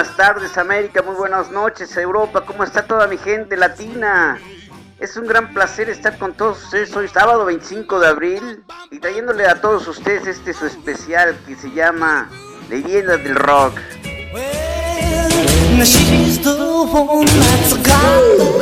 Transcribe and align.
buenas 0.00 0.16
tardes, 0.16 0.56
América. 0.56 1.02
Muy 1.02 1.14
buenas 1.14 1.50
noches, 1.50 1.94
Europa. 1.94 2.42
¿Cómo 2.46 2.64
está 2.64 2.86
toda 2.86 3.06
mi 3.06 3.18
gente 3.18 3.54
latina? 3.54 4.40
Es 4.98 5.14
un 5.18 5.26
gran 5.26 5.52
placer 5.52 5.90
estar 5.90 6.16
con 6.16 6.32
todos 6.32 6.64
ustedes 6.64 6.96
hoy 6.96 7.06
sábado 7.06 7.44
25 7.44 8.00
de 8.00 8.06
abril 8.06 8.64
y 8.90 8.98
trayéndole 8.98 9.46
a 9.46 9.60
todos 9.60 9.86
ustedes 9.88 10.26
este 10.26 10.54
su 10.54 10.64
especial 10.64 11.36
que 11.46 11.54
se 11.54 11.70
llama 11.72 12.30
Leyendas 12.70 13.22
del 13.22 13.34
Rock. 13.34 13.74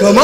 Come 0.00 0.18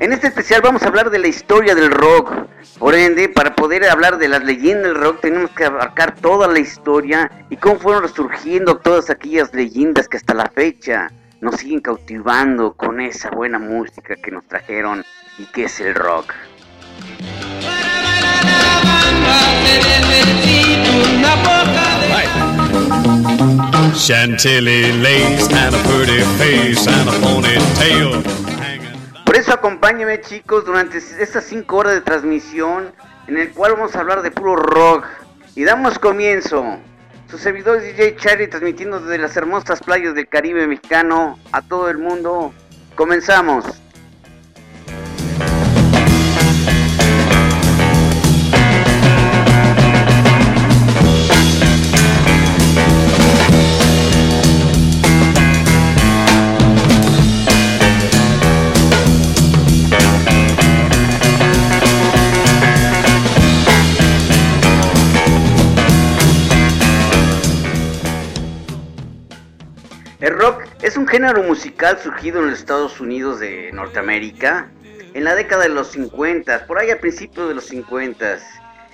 En 0.00 0.12
este 0.12 0.28
especial 0.28 0.62
vamos 0.62 0.82
a 0.84 0.88
hablar 0.88 1.10
de 1.10 1.18
la 1.18 1.26
historia 1.26 1.74
del 1.74 1.90
rock. 1.90 2.32
Por 2.78 2.94
ende, 2.94 3.28
para 3.28 3.56
poder 3.56 3.84
hablar 3.84 4.18
de 4.18 4.28
las 4.28 4.44
leyendas 4.44 4.92
del 4.92 4.94
rock 4.94 5.20
tenemos 5.20 5.50
que 5.50 5.64
abarcar 5.64 6.14
toda 6.14 6.46
la 6.46 6.60
historia 6.60 7.30
y 7.50 7.56
cómo 7.56 7.80
fueron 7.80 8.04
resurgiendo 8.04 8.76
todas 8.76 9.10
aquellas 9.10 9.52
leyendas 9.52 10.08
que 10.08 10.16
hasta 10.16 10.34
la 10.34 10.46
fecha 10.54 11.10
nos 11.40 11.56
siguen 11.56 11.80
cautivando 11.80 12.74
con 12.74 13.00
esa 13.00 13.30
buena 13.30 13.58
música 13.58 14.14
que 14.14 14.30
nos 14.30 14.46
trajeron 14.46 15.04
y 15.36 15.46
que 15.46 15.64
es 15.64 15.80
el 15.80 15.94
rock. 15.96 16.32
Chantilly 23.96 24.92
lace 25.02 25.52
and 25.52 25.74
a 25.74 25.82
pretty 25.88 26.22
face 26.38 26.86
and 26.86 27.08
a 27.08 27.12
ponytail. 27.20 28.57
Eso 29.38 29.52
acompáñenme 29.52 30.20
chicos 30.20 30.64
durante 30.64 30.98
estas 30.98 31.44
5 31.44 31.76
horas 31.76 31.94
de 31.94 32.00
transmisión 32.00 32.92
en 33.28 33.38
el 33.38 33.52
cual 33.52 33.74
vamos 33.74 33.94
a 33.94 34.00
hablar 34.00 34.22
de 34.22 34.32
puro 34.32 34.56
rock. 34.56 35.06
Y 35.54 35.62
damos 35.62 35.96
comienzo. 36.00 36.64
Su 37.30 37.38
servidor 37.38 37.80
DJ 37.80 38.16
Charlie 38.16 38.48
transmitiendo 38.48 38.98
desde 38.98 39.16
las 39.16 39.36
hermosas 39.36 39.80
playas 39.80 40.16
del 40.16 40.26
Caribe 40.26 40.66
mexicano 40.66 41.38
a 41.52 41.62
todo 41.62 41.88
el 41.88 41.98
mundo. 41.98 42.52
Comenzamos. 42.96 43.64
Rock 70.38 70.62
es 70.82 70.96
un 70.96 71.08
género 71.08 71.42
musical 71.42 71.98
surgido 71.98 72.38
en 72.38 72.50
los 72.50 72.60
Estados 72.60 73.00
Unidos 73.00 73.40
de 73.40 73.72
Norteamérica 73.72 74.70
en 75.12 75.24
la 75.24 75.34
década 75.34 75.64
de 75.64 75.70
los 75.70 75.88
50, 75.88 76.66
por 76.66 76.78
ahí 76.78 76.90
a 76.90 77.00
principios 77.00 77.48
de 77.48 77.54
los 77.56 77.64
50, 77.64 78.38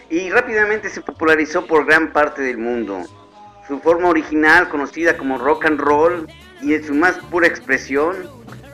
y 0.09 0.31
rápidamente 0.31 0.89
se 0.89 1.03
popularizó 1.03 1.67
por 1.67 1.85
gran 1.85 2.13
parte 2.13 2.41
del 2.41 2.57
mundo. 2.57 3.03
Su 3.69 3.79
forma 3.81 4.09
original, 4.09 4.71
conocida 4.71 5.19
como 5.19 5.37
rock 5.37 5.67
and 5.67 5.81
roll, 5.81 6.27
y 6.63 6.73
en 6.75 6.85
su 6.85 6.95
más 6.95 7.19
pura 7.31 7.47
expresión, 7.47 8.17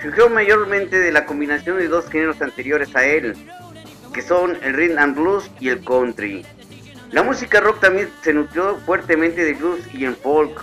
surgió 0.00 0.28
mayormente 0.28 1.00
de 1.00 1.10
la 1.10 1.26
combinación 1.26 1.78
de 1.78 1.88
dos 1.88 2.08
géneros 2.08 2.40
anteriores 2.40 2.94
a 2.94 3.04
él, 3.04 3.34
que 4.14 4.22
son 4.22 4.56
el 4.62 4.74
rhythm 4.74 4.98
and 4.98 5.16
blues 5.16 5.50
y 5.58 5.70
el 5.70 5.82
country. 5.82 6.46
La 7.10 7.24
música 7.24 7.58
rock 7.58 7.80
también 7.80 8.10
se 8.22 8.32
nutrió 8.32 8.76
fuertemente 8.86 9.44
de 9.44 9.54
blues 9.54 9.80
y 9.92 10.04
en 10.04 10.14
folk, 10.14 10.62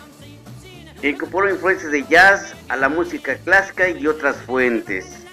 incorporó 1.04 1.50
influencias 1.50 1.92
de 1.92 2.04
jazz 2.04 2.56
a 2.70 2.76
la 2.76 2.90
música 2.90 3.36
clásica 3.38 3.90
y 3.90 4.08
otras 4.08 4.38
fuentes. 4.38 5.24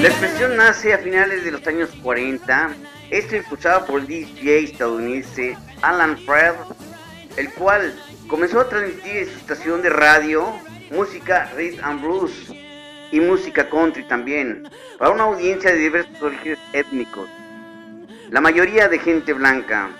La 0.00 0.08
expresión 0.08 0.56
nace 0.56 0.92
a 0.92 0.98
finales 0.98 1.44
de 1.44 1.50
los 1.50 1.66
años 1.66 1.90
40, 2.02 2.74
esto 3.10 3.36
impulsado 3.36 3.86
por 3.86 4.00
el 4.00 4.06
DJ 4.06 4.64
estadounidense 4.64 5.56
Alan 5.80 6.18
Fred, 6.18 6.54
el 7.36 7.50
cual 7.52 7.94
comenzó 8.26 8.60
a 8.60 8.68
transmitir 8.68 9.16
en 9.16 9.26
su 9.26 9.38
estación 9.38 9.82
de 9.82 9.90
radio 9.90 10.52
música 10.90 11.50
rhythm 11.56 11.82
and 11.82 12.02
blues 12.02 12.52
y 13.10 13.20
música 13.20 13.68
country 13.70 14.06
también, 14.06 14.68
para 14.98 15.12
una 15.12 15.24
audiencia 15.24 15.70
de 15.70 15.78
diversos 15.78 16.20
orígenes 16.20 16.58
étnicos 16.72 17.28
la 18.34 18.40
mayoría 18.40 18.88
de 18.88 18.98
gente 18.98 19.32
blanca. 19.32 19.90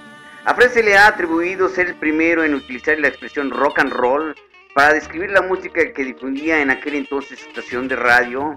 A 0.45 0.55
Fred 0.56 0.72
se 0.72 0.83
le 0.83 0.97
ha 0.97 1.06
atribuido 1.06 1.69
ser 1.69 1.87
el 1.87 1.95
primero 1.95 2.43
en 2.43 2.55
utilizar 2.55 2.99
la 2.99 3.06
expresión 3.06 3.49
rock 3.49 3.78
and 3.78 3.93
roll 3.93 4.34
para 4.75 4.93
describir 4.93 5.31
la 5.31 5.41
música 5.41 5.93
que 5.93 6.05
difundía 6.05 6.61
en 6.61 6.69
aquel 6.69 6.97
entonces 6.97 7.41
estación 7.47 7.87
de 7.87 7.94
radio. 7.94 8.56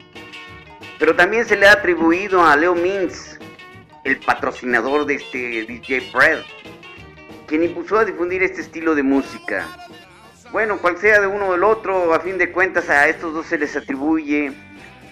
Pero 0.97 1.15
también 1.15 1.45
se 1.45 1.55
le 1.55 1.67
ha 1.67 1.73
atribuido 1.73 2.43
a 2.43 2.55
Leo 2.55 2.73
Mintz, 2.73 3.37
el 4.03 4.17
patrocinador 4.17 5.05
de 5.05 5.13
este 5.13 5.67
DJ 5.67 6.09
Fred, 6.11 6.39
quien 7.45 7.61
impulsó 7.61 7.99
a 7.99 8.05
difundir 8.05 8.41
este 8.41 8.61
estilo 8.61 8.95
de 8.95 9.03
música. 9.03 9.67
Bueno, 10.51 10.79
cual 10.79 10.97
sea 10.97 11.21
de 11.21 11.27
uno 11.27 11.49
o 11.49 11.51
del 11.51 11.63
otro, 11.63 12.15
a 12.15 12.19
fin 12.19 12.39
de 12.39 12.51
cuentas 12.51 12.89
a 12.89 13.07
estos 13.09 13.31
dos 13.31 13.45
se 13.45 13.59
les 13.59 13.75
atribuye 13.75 14.51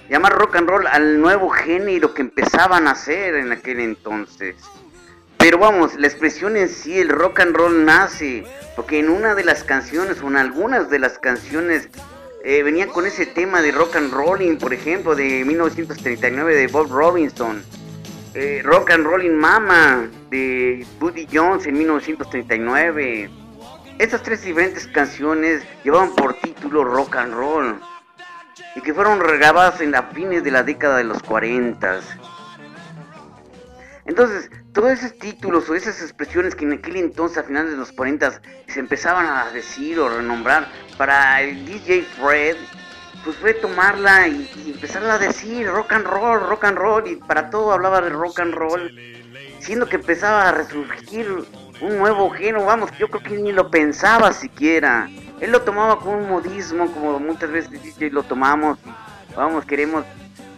llamar 0.09 0.33
rock 0.33 0.55
and 0.55 0.69
roll 0.69 0.87
al 0.87 1.19
nuevo 1.19 1.49
género 1.49 2.13
que 2.13 2.21
empezaban 2.21 2.87
a 2.87 2.91
hacer 2.91 3.35
en 3.35 3.51
aquel 3.51 3.79
entonces. 3.79 4.55
Pero 5.37 5.57
vamos, 5.57 5.95
la 5.95 6.07
expresión 6.07 6.57
en 6.57 6.69
sí, 6.69 6.99
el 6.99 7.09
rock 7.09 7.39
and 7.41 7.55
roll 7.55 7.85
nace, 7.85 8.45
porque 8.75 8.99
en 8.99 9.09
una 9.09 9.35
de 9.35 9.43
las 9.43 9.63
canciones 9.63 10.21
o 10.21 10.27
en 10.27 10.37
algunas 10.37 10.89
de 10.89 10.99
las 10.99 11.19
canciones 11.19 11.89
eh, 12.43 12.63
venía 12.63 12.87
con 12.87 13.05
ese 13.05 13.25
tema 13.25 13.61
de 13.61 13.71
rock 13.71 13.95
and 13.95 14.13
rolling, 14.13 14.57
por 14.57 14.73
ejemplo, 14.73 15.15
de 15.15 15.43
1939 15.45 16.55
de 16.55 16.67
Bob 16.67 16.91
Robinson. 16.91 17.63
Eh, 18.33 18.61
rock 18.63 18.91
and 18.91 19.05
Rolling 19.05 19.31
Mama 19.31 20.09
de 20.29 20.85
Buddy 20.99 21.25
Jones 21.31 21.65
en 21.67 21.77
1939. 21.77 23.29
Estas 23.97 24.23
tres 24.23 24.43
diferentes 24.43 24.87
canciones 24.87 25.63
llevaban 25.85 26.13
por 26.13 26.33
título 26.41 26.83
Rock 26.83 27.15
and 27.15 27.33
Roll 27.33 27.79
y 28.75 28.81
que 28.81 28.93
fueron 28.93 29.19
regabadas 29.19 29.81
en 29.81 29.91
la 29.91 30.03
fines 30.03 30.43
de 30.43 30.51
la 30.51 30.63
década 30.63 30.97
de 30.97 31.03
los 31.03 31.21
40. 31.23 31.99
Entonces, 34.05 34.51
todos 34.73 34.91
esos 34.91 35.17
títulos 35.17 35.69
o 35.69 35.75
esas 35.75 36.01
expresiones 36.01 36.53
que 36.53 36.65
en 36.65 36.73
aquel 36.73 36.97
entonces, 36.97 37.39
a 37.39 37.43
finales 37.43 37.71
de 37.71 37.77
los 37.77 37.91
40, 37.91 38.41
se 38.67 38.79
empezaban 38.79 39.25
a 39.25 39.51
decir 39.51 39.99
o 39.99 40.09
renombrar 40.09 40.67
para 40.97 41.41
el 41.41 41.65
DJ 41.65 42.03
Fred, 42.03 42.55
pues 43.23 43.35
fue 43.37 43.55
tomarla 43.55 44.27
y, 44.27 44.49
y, 44.63 44.71
empezarla 44.71 45.15
a 45.15 45.19
decir 45.19 45.67
rock 45.67 45.93
and 45.93 46.05
roll, 46.05 46.39
rock 46.41 46.65
and 46.65 46.77
roll, 46.77 47.07
y 47.07 47.15
para 47.15 47.49
todo 47.49 47.71
hablaba 47.71 48.01
de 48.01 48.09
rock 48.09 48.39
and 48.39 48.53
roll, 48.53 48.91
siendo 49.59 49.87
que 49.87 49.95
empezaba 49.95 50.49
a 50.49 50.51
resurgir 50.51 51.27
un 51.81 51.97
nuevo 51.97 52.29
género, 52.29 52.65
vamos, 52.65 52.91
yo 52.99 53.07
creo 53.07 53.23
que 53.23 53.37
ni 53.41 53.51
lo 53.51 53.71
pensaba 53.71 54.31
siquiera. 54.31 55.09
Él 55.39 55.51
lo 55.51 55.61
tomaba 55.61 55.99
como 55.99 56.17
un 56.17 56.29
modismo, 56.29 56.91
como 56.91 57.19
muchas 57.19 57.51
veces 57.51 57.71
DJ 57.71 58.09
lo 58.09 58.23
tomamos, 58.23 58.79
vamos, 59.35 59.65
queremos 59.65 60.05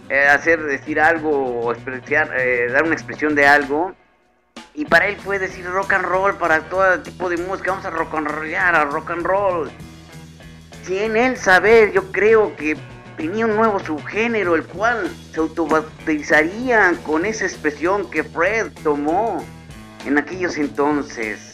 eh, 0.09 0.27
hacer, 0.27 0.63
decir 0.63 0.99
algo 0.99 1.31
o 1.31 1.71
expresar, 1.71 2.31
eh, 2.37 2.67
dar 2.71 2.83
una 2.83 2.93
expresión 2.93 3.35
de 3.35 3.47
algo. 3.47 3.93
Y 4.73 4.85
para 4.85 5.07
él 5.07 5.17
fue 5.17 5.39
decir 5.39 5.65
rock 5.65 5.93
and 5.93 6.05
roll, 6.05 6.35
para 6.35 6.61
todo 6.61 6.99
tipo 6.99 7.29
de 7.29 7.37
música, 7.37 7.71
vamos 7.71 7.85
a 7.85 7.89
rock 7.89 8.13
and 8.13 8.27
rollar, 8.27 8.75
a 8.75 8.85
rock 8.85 9.09
and 9.11 9.25
roll. 9.25 9.69
Sin 10.83 11.17
él 11.17 11.35
saber, 11.35 11.91
yo 11.91 12.11
creo 12.11 12.55
que 12.55 12.77
tenía 13.17 13.47
un 13.47 13.55
nuevo 13.55 13.79
subgénero, 13.79 14.55
el 14.55 14.63
cual 14.63 15.09
se 15.33 15.39
autobautizaría 15.39 16.93
con 17.03 17.25
esa 17.25 17.45
expresión 17.45 18.09
que 18.09 18.23
Fred 18.23 18.71
tomó 18.83 19.43
en 20.05 20.17
aquellos 20.19 20.57
entonces. 20.57 21.53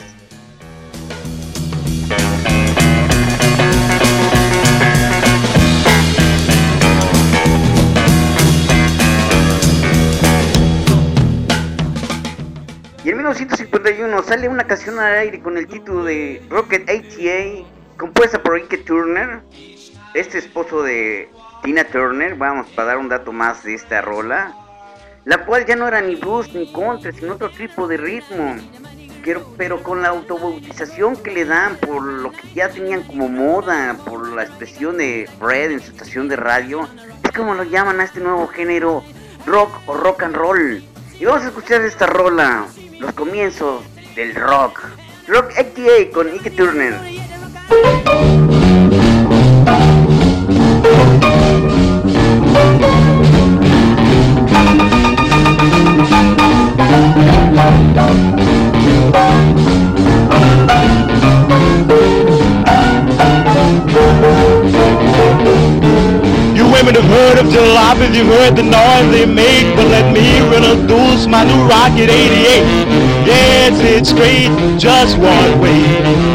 1951 13.34 14.22
sale 14.22 14.48
una 14.48 14.68
canción 14.68 15.00
al 15.00 15.18
aire 15.18 15.42
con 15.42 15.58
el 15.58 15.66
título 15.66 16.04
de 16.04 16.40
Rocket 16.52 16.88
ATA, 16.88 17.68
compuesta 17.98 18.44
por 18.44 18.58
Ike 18.58 18.78
Turner, 18.80 19.42
este 20.14 20.38
esposo 20.38 20.84
de 20.84 21.32
Tina 21.64 21.84
Turner, 21.84 22.36
vamos 22.36 22.68
para 22.76 22.90
dar 22.90 22.98
un 23.00 23.10
dato 23.10 23.32
más 23.32 23.64
de 23.64 23.74
esta 23.74 24.02
rola, 24.02 24.56
la 25.26 25.46
cual 25.46 25.66
ya 25.66 25.76
no 25.76 25.88
era 25.88 26.00
ni 26.00 26.14
blues 26.14 26.54
ni 26.54 26.72
country, 26.72 27.12
sino 27.12 27.34
otro 27.34 27.50
tipo 27.50 27.88
de 27.88 27.98
ritmo. 27.98 28.56
pero 29.58 29.82
con 29.82 30.04
la 30.04 30.10
autobautización 30.10 31.16
que 31.16 31.32
le 31.32 31.46
dan 31.46 31.78
por 31.78 32.04
lo 32.04 32.32
que 32.32 32.54
ya 32.54 32.70
tenían 32.70 33.02
como 33.02 33.30
moda, 33.30 33.98
por 34.06 34.28
la 34.28 34.44
expresión 34.44 35.00
de 35.00 35.28
Fred 35.40 35.72
en 35.72 35.80
su 35.80 35.90
estación 35.90 36.28
de 36.28 36.36
radio, 36.36 36.88
es 37.24 37.32
como 37.32 37.56
lo 37.56 37.64
llaman 37.64 38.00
a 38.00 38.04
este 38.04 38.20
nuevo 38.20 38.46
género 38.46 39.04
rock 39.48 39.72
o 39.88 39.96
rock 39.96 40.22
and 40.22 40.36
roll. 40.36 40.93
Y 41.24 41.26
vamos 41.26 41.44
a 41.44 41.48
escuchar 41.48 41.82
esta 41.84 42.06
rola, 42.06 42.68
los 43.00 43.14
comienzos 43.14 43.82
del 44.14 44.36
rock. 44.36 44.82
Rock 45.26 45.54
ATA 45.58 46.12
con 46.12 46.28
Ike 46.28 46.52
Turner. 46.52 46.96
Have 67.52 67.98
heard 67.98 68.10
of 68.10 68.16
you've 68.16 68.28
heard 68.28 68.56
the 68.56 68.64
noise 68.64 69.12
they 69.12 69.26
make, 69.26 69.76
but 69.76 69.88
let 69.88 70.14
me 70.14 70.38
introduce 70.38 71.28
my 71.28 71.44
new 71.44 71.68
Rocket 71.68 72.10
88. 72.10 72.64
Yes, 73.26 73.80
it's 73.82 74.10
straight, 74.10 74.52
just 74.80 75.18
one 75.18 75.60
way. 75.60 75.84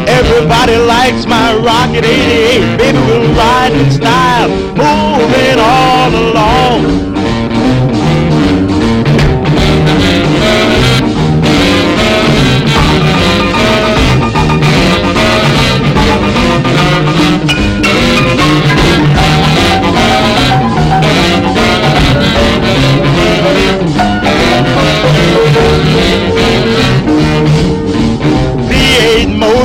Everybody 0.07 0.77
likes 0.77 1.25
my 1.25 1.55
Rocket 1.55 2.05
88. 2.05 2.77
Baby, 2.77 2.97
we'll 3.07 3.33
ride 3.35 3.73
in 3.73 3.91
style, 3.91 4.49
moving 4.75 5.59
all 5.59 6.11
along. 6.13 7.18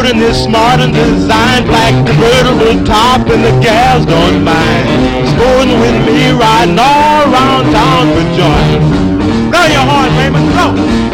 Modern 0.04 0.22
is 0.22 0.42
smart 0.42 0.80
and 0.80 0.92
designed 0.92 1.66
Black 1.66 1.94
convertible 2.06 2.84
top 2.84 3.28
and 3.30 3.42
the 3.42 3.50
gals 3.62 4.04
don't 4.04 4.44
mind 4.44 5.28
Sporting 5.28 5.80
with 5.80 6.06
me 6.06 6.30
riding 6.30 6.78
all 6.78 7.32
around 7.32 7.64
town 7.72 8.06
for 8.12 8.24
joy 8.36 9.50
Blow 9.50 9.66
your 9.66 9.84
horn, 9.88 10.10
Raymond, 10.18 10.52
blow! 10.52 11.13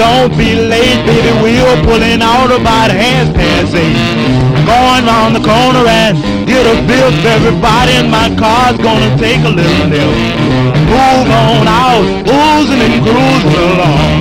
Don't 0.00 0.32
be 0.32 0.56
late, 0.56 1.04
baby. 1.04 1.28
We're 1.44 1.76
pulling 1.84 2.24
out 2.24 2.48
about 2.48 2.90
hands 2.90 3.36
past 3.36 3.76
eight. 3.76 4.00
Going 4.64 5.04
round 5.04 5.36
the 5.36 5.44
corner 5.44 5.84
and 5.84 6.16
get 6.48 6.64
a 6.64 6.80
bill. 6.88 7.12
Everybody 7.36 8.00
in 8.00 8.08
my 8.08 8.32
car's 8.40 8.78
gonna 8.78 9.12
take 9.20 9.44
a 9.44 9.52
little 9.52 9.86
nip. 9.92 10.08
Move 10.88 11.28
on 11.28 11.68
out, 11.68 12.04
oozing 12.24 12.80
and 12.80 12.96
cruising 13.04 13.60
along. 13.76 14.19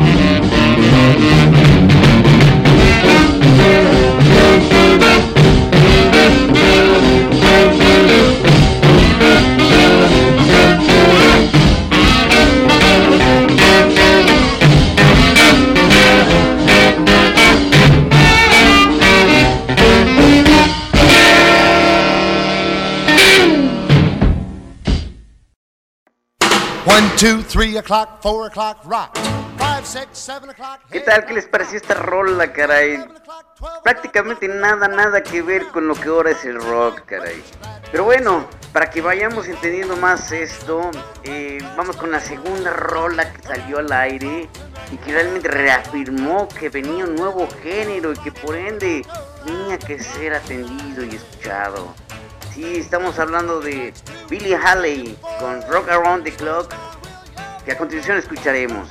¿Qué 30.89 31.01
tal? 31.01 31.25
¿Qué 31.25 31.33
les 31.33 31.45
pareció 31.45 31.75
esta 31.75 31.93
rola, 31.93 32.53
caray? 32.53 33.05
Prácticamente 33.83 34.47
nada, 34.47 34.87
nada 34.87 35.21
que 35.21 35.41
ver 35.41 35.67
con 35.67 35.85
lo 35.85 35.93
que 35.93 36.07
ahora 36.07 36.31
es 36.31 36.45
el 36.45 36.55
rock, 36.55 37.01
caray. 37.05 37.43
Pero 37.91 38.05
bueno, 38.05 38.47
para 38.71 38.89
que 38.89 39.01
vayamos 39.01 39.49
entendiendo 39.49 39.97
más 39.97 40.31
esto, 40.31 40.89
eh, 41.25 41.57
vamos 41.75 41.97
con 41.97 42.11
la 42.11 42.21
segunda 42.21 42.71
rola 42.71 43.33
que 43.33 43.41
salió 43.41 43.79
al 43.79 43.91
aire 43.91 44.47
y 44.89 44.95
que 44.95 45.11
realmente 45.11 45.49
reafirmó 45.49 46.47
que 46.47 46.69
venía 46.69 47.03
un 47.03 47.15
nuevo 47.15 47.45
género 47.61 48.13
y 48.13 48.17
que 48.19 48.31
por 48.31 48.55
ende 48.55 49.05
tenía 49.43 49.77
que 49.77 50.01
ser 50.01 50.33
atendido 50.33 51.03
y 51.03 51.17
escuchado. 51.17 51.93
Sí, 52.53 52.77
estamos 52.77 53.19
hablando 53.19 53.59
de 53.59 53.93
Billy 54.29 54.53
Haley 54.53 55.17
con 55.41 55.61
Rock 55.69 55.89
Around 55.89 56.23
the 56.23 56.31
Clock 56.31 56.73
que 57.69 57.73
a 57.73 57.77
continuación 57.77 58.17
escucharemos. 58.17 58.89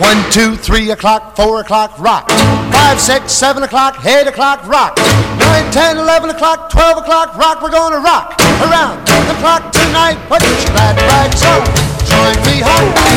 1, 0.00 0.22
2, 0.34 0.60
3 0.60 0.90
o'clock, 0.90 1.36
4 1.36 1.58
o'clock, 1.60 1.98
rock. 2.00 2.28
5, 2.72 2.98
6, 2.98 3.30
7 3.30 3.62
o'clock, 3.62 4.04
8 4.04 4.26
o'clock, 4.26 4.66
rock. 4.66 4.98
9, 5.38 5.70
10, 5.70 5.98
11 5.98 6.30
o'clock, 6.30 6.68
12 6.70 6.98
o'clock, 6.98 7.36
rock. 7.36 7.62
We're 7.62 7.70
gonna 7.70 8.00
rock 8.00 8.34
around 8.60 9.06
the 9.06 9.36
clock 9.38 9.70
tonight. 9.70 10.18
Put 10.28 10.42
your 10.42 10.74
glad 10.74 10.96
rags 10.96 11.44
on. 11.44 11.62
Join 12.10 12.36
me 12.46 12.60
home. 12.60 13.09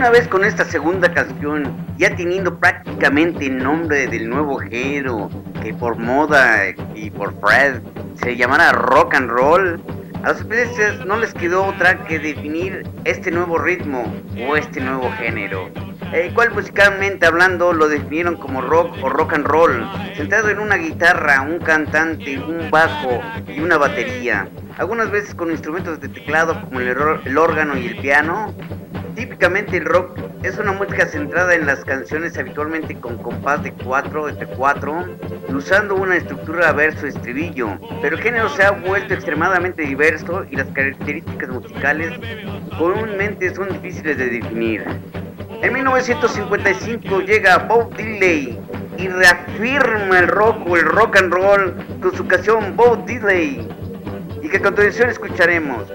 Una 0.00 0.08
vez 0.08 0.26
con 0.28 0.46
esta 0.46 0.64
segunda 0.64 1.12
canción, 1.12 1.76
ya 1.98 2.16
teniendo 2.16 2.58
prácticamente 2.58 3.44
el 3.44 3.58
nombre 3.58 4.06
del 4.06 4.30
nuevo 4.30 4.56
género, 4.56 5.28
que 5.62 5.74
por 5.74 5.98
moda 5.98 6.68
y 6.94 7.10
por 7.10 7.38
Fred 7.38 7.82
se 8.14 8.34
llamará 8.34 8.72
rock 8.72 9.12
and 9.14 9.28
roll, 9.28 9.78
a 10.22 10.30
los 10.30 10.38
especialistas 10.38 11.04
no 11.04 11.18
les 11.18 11.34
quedó 11.34 11.66
otra 11.66 12.02
que 12.06 12.18
definir 12.18 12.88
este 13.04 13.30
nuevo 13.30 13.58
ritmo 13.58 14.10
o 14.48 14.56
este 14.56 14.80
nuevo 14.80 15.12
género, 15.18 15.68
el 16.14 16.32
cual 16.32 16.52
musicalmente 16.52 17.26
hablando 17.26 17.74
lo 17.74 17.86
definieron 17.86 18.36
como 18.36 18.62
rock 18.62 18.96
o 19.02 19.10
rock 19.10 19.34
and 19.34 19.44
roll, 19.44 19.86
centrado 20.16 20.48
en 20.48 20.60
una 20.60 20.76
guitarra, 20.76 21.42
un 21.42 21.58
cantante, 21.58 22.38
un 22.38 22.70
bajo 22.70 23.20
y 23.46 23.60
una 23.60 23.76
batería, 23.76 24.48
algunas 24.78 25.10
veces 25.10 25.34
con 25.34 25.50
instrumentos 25.50 26.00
de 26.00 26.08
teclado 26.08 26.58
como 26.62 26.80
el, 26.80 27.36
órgano 27.36 27.76
y 27.76 27.86
el 27.86 27.96
piano, 27.98 28.54
Típicamente 29.20 29.76
el 29.76 29.84
rock 29.84 30.18
es 30.42 30.56
una 30.56 30.72
música 30.72 31.04
centrada 31.04 31.54
en 31.54 31.66
las 31.66 31.84
canciones 31.84 32.38
habitualmente 32.38 32.98
con 32.98 33.18
compás 33.18 33.62
de 33.62 33.70
4 33.70 34.30
entre 34.30 34.46
4, 34.46 35.04
usando 35.50 35.94
una 35.96 36.16
estructura 36.16 36.72
verso-estribillo, 36.72 37.78
pero 38.00 38.16
el 38.16 38.22
género 38.22 38.48
se 38.48 38.64
ha 38.64 38.70
vuelto 38.70 39.12
extremadamente 39.12 39.82
diverso 39.82 40.46
y 40.50 40.56
las 40.56 40.68
características 40.68 41.50
musicales 41.50 42.18
comúnmente 42.78 43.54
son 43.54 43.68
difíciles 43.68 44.16
de 44.16 44.30
definir. 44.30 44.84
En 45.60 45.70
1955 45.70 47.20
llega 47.20 47.58
Bob 47.58 47.94
Dylan 47.94 48.58
y 48.96 49.08
reafirma 49.08 50.18
el 50.18 50.28
rock 50.28 50.66
o 50.66 50.78
el 50.78 50.86
rock 50.86 51.18
and 51.18 51.30
roll 51.30 51.74
con 52.00 52.16
su 52.16 52.26
canción 52.26 52.74
Bob 52.74 53.04
Dylan 53.04 53.68
y 54.42 54.48
que 54.48 54.56
a 54.56 54.62
continuación 54.62 55.10
escucharemos. 55.10 55.92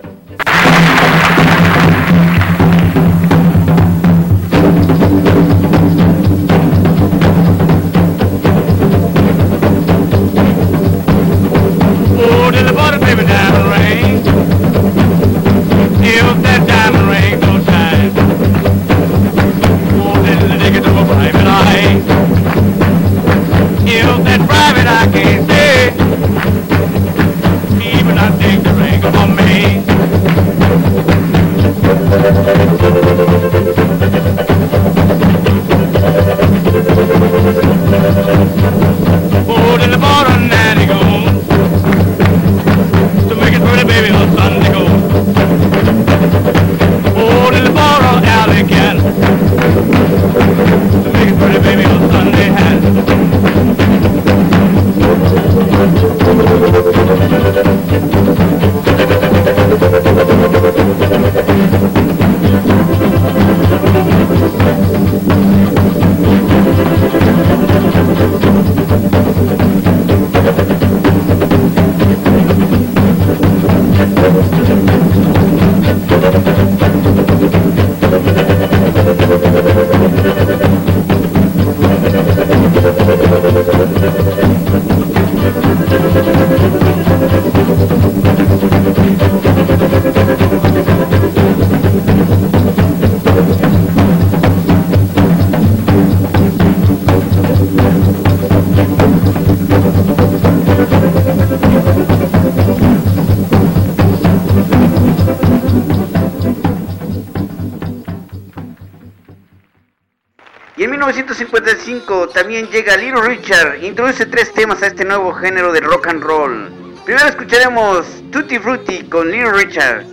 1955 111.96 112.30
también 112.30 112.68
llega 112.68 112.98
Little 112.98 113.22
Richard, 113.22 113.82
introduce 113.82 114.26
tres 114.26 114.52
temas 114.54 114.82
a 114.84 114.88
este 114.88 115.06
nuevo 115.06 115.34
género 115.34 115.72
de 115.72 115.80
rock 115.80 116.08
and 116.08 116.22
roll. 116.22 116.70
Primero 117.06 117.28
escucharemos 117.28 118.06
Tutti 118.32 118.60
Frutti 118.60 119.04
con 119.04 119.32
Little 119.32 119.54
Richard. 119.54 120.06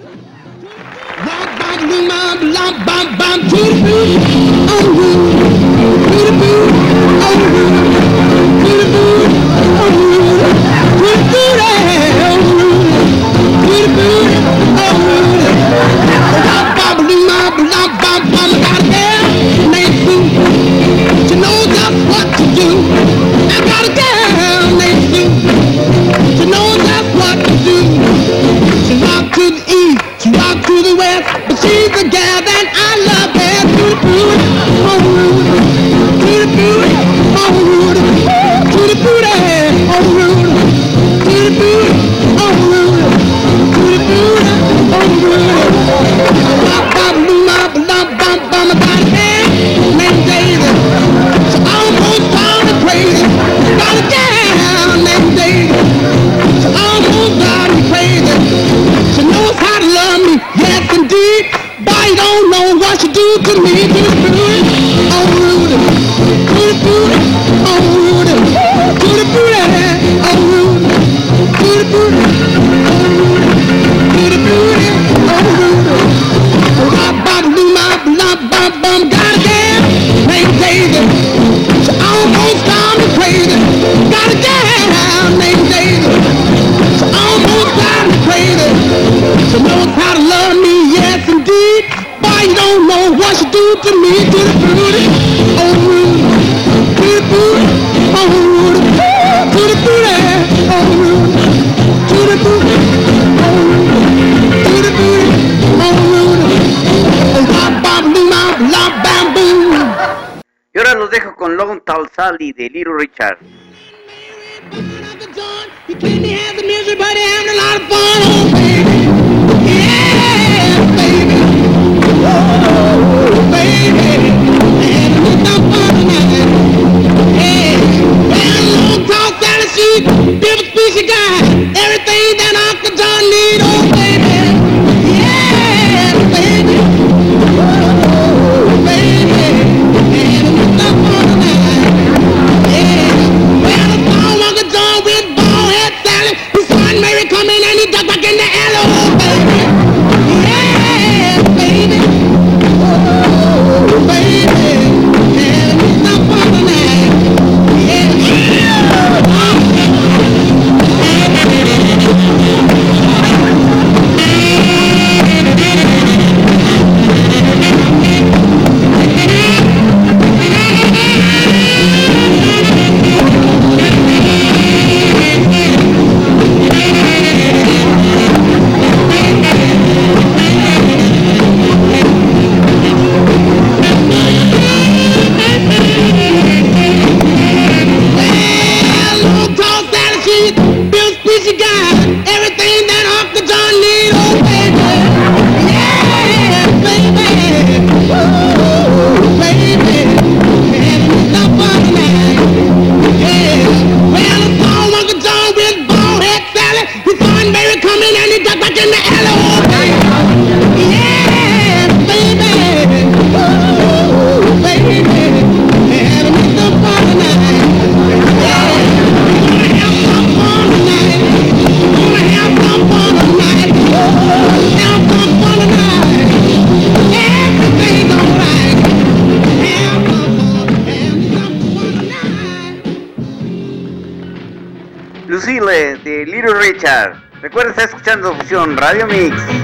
Escuchando 238.12 238.76
Radio 238.76 239.06
Mix. 239.06 239.61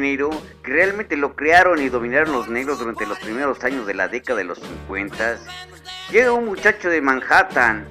Que 0.00 0.72
realmente 0.72 1.16
lo 1.16 1.34
crearon 1.34 1.82
y 1.82 1.88
dominaron 1.88 2.32
los 2.32 2.48
negros 2.48 2.78
durante 2.78 3.06
los 3.06 3.18
primeros 3.18 3.64
años 3.64 3.86
de 3.86 3.94
la 3.94 4.06
década 4.06 4.38
de 4.38 4.44
los 4.44 4.58
50, 4.58 5.38
llega 6.10 6.32
un 6.32 6.44
muchacho 6.46 6.88
de 6.88 7.00
Manhattan 7.00 7.88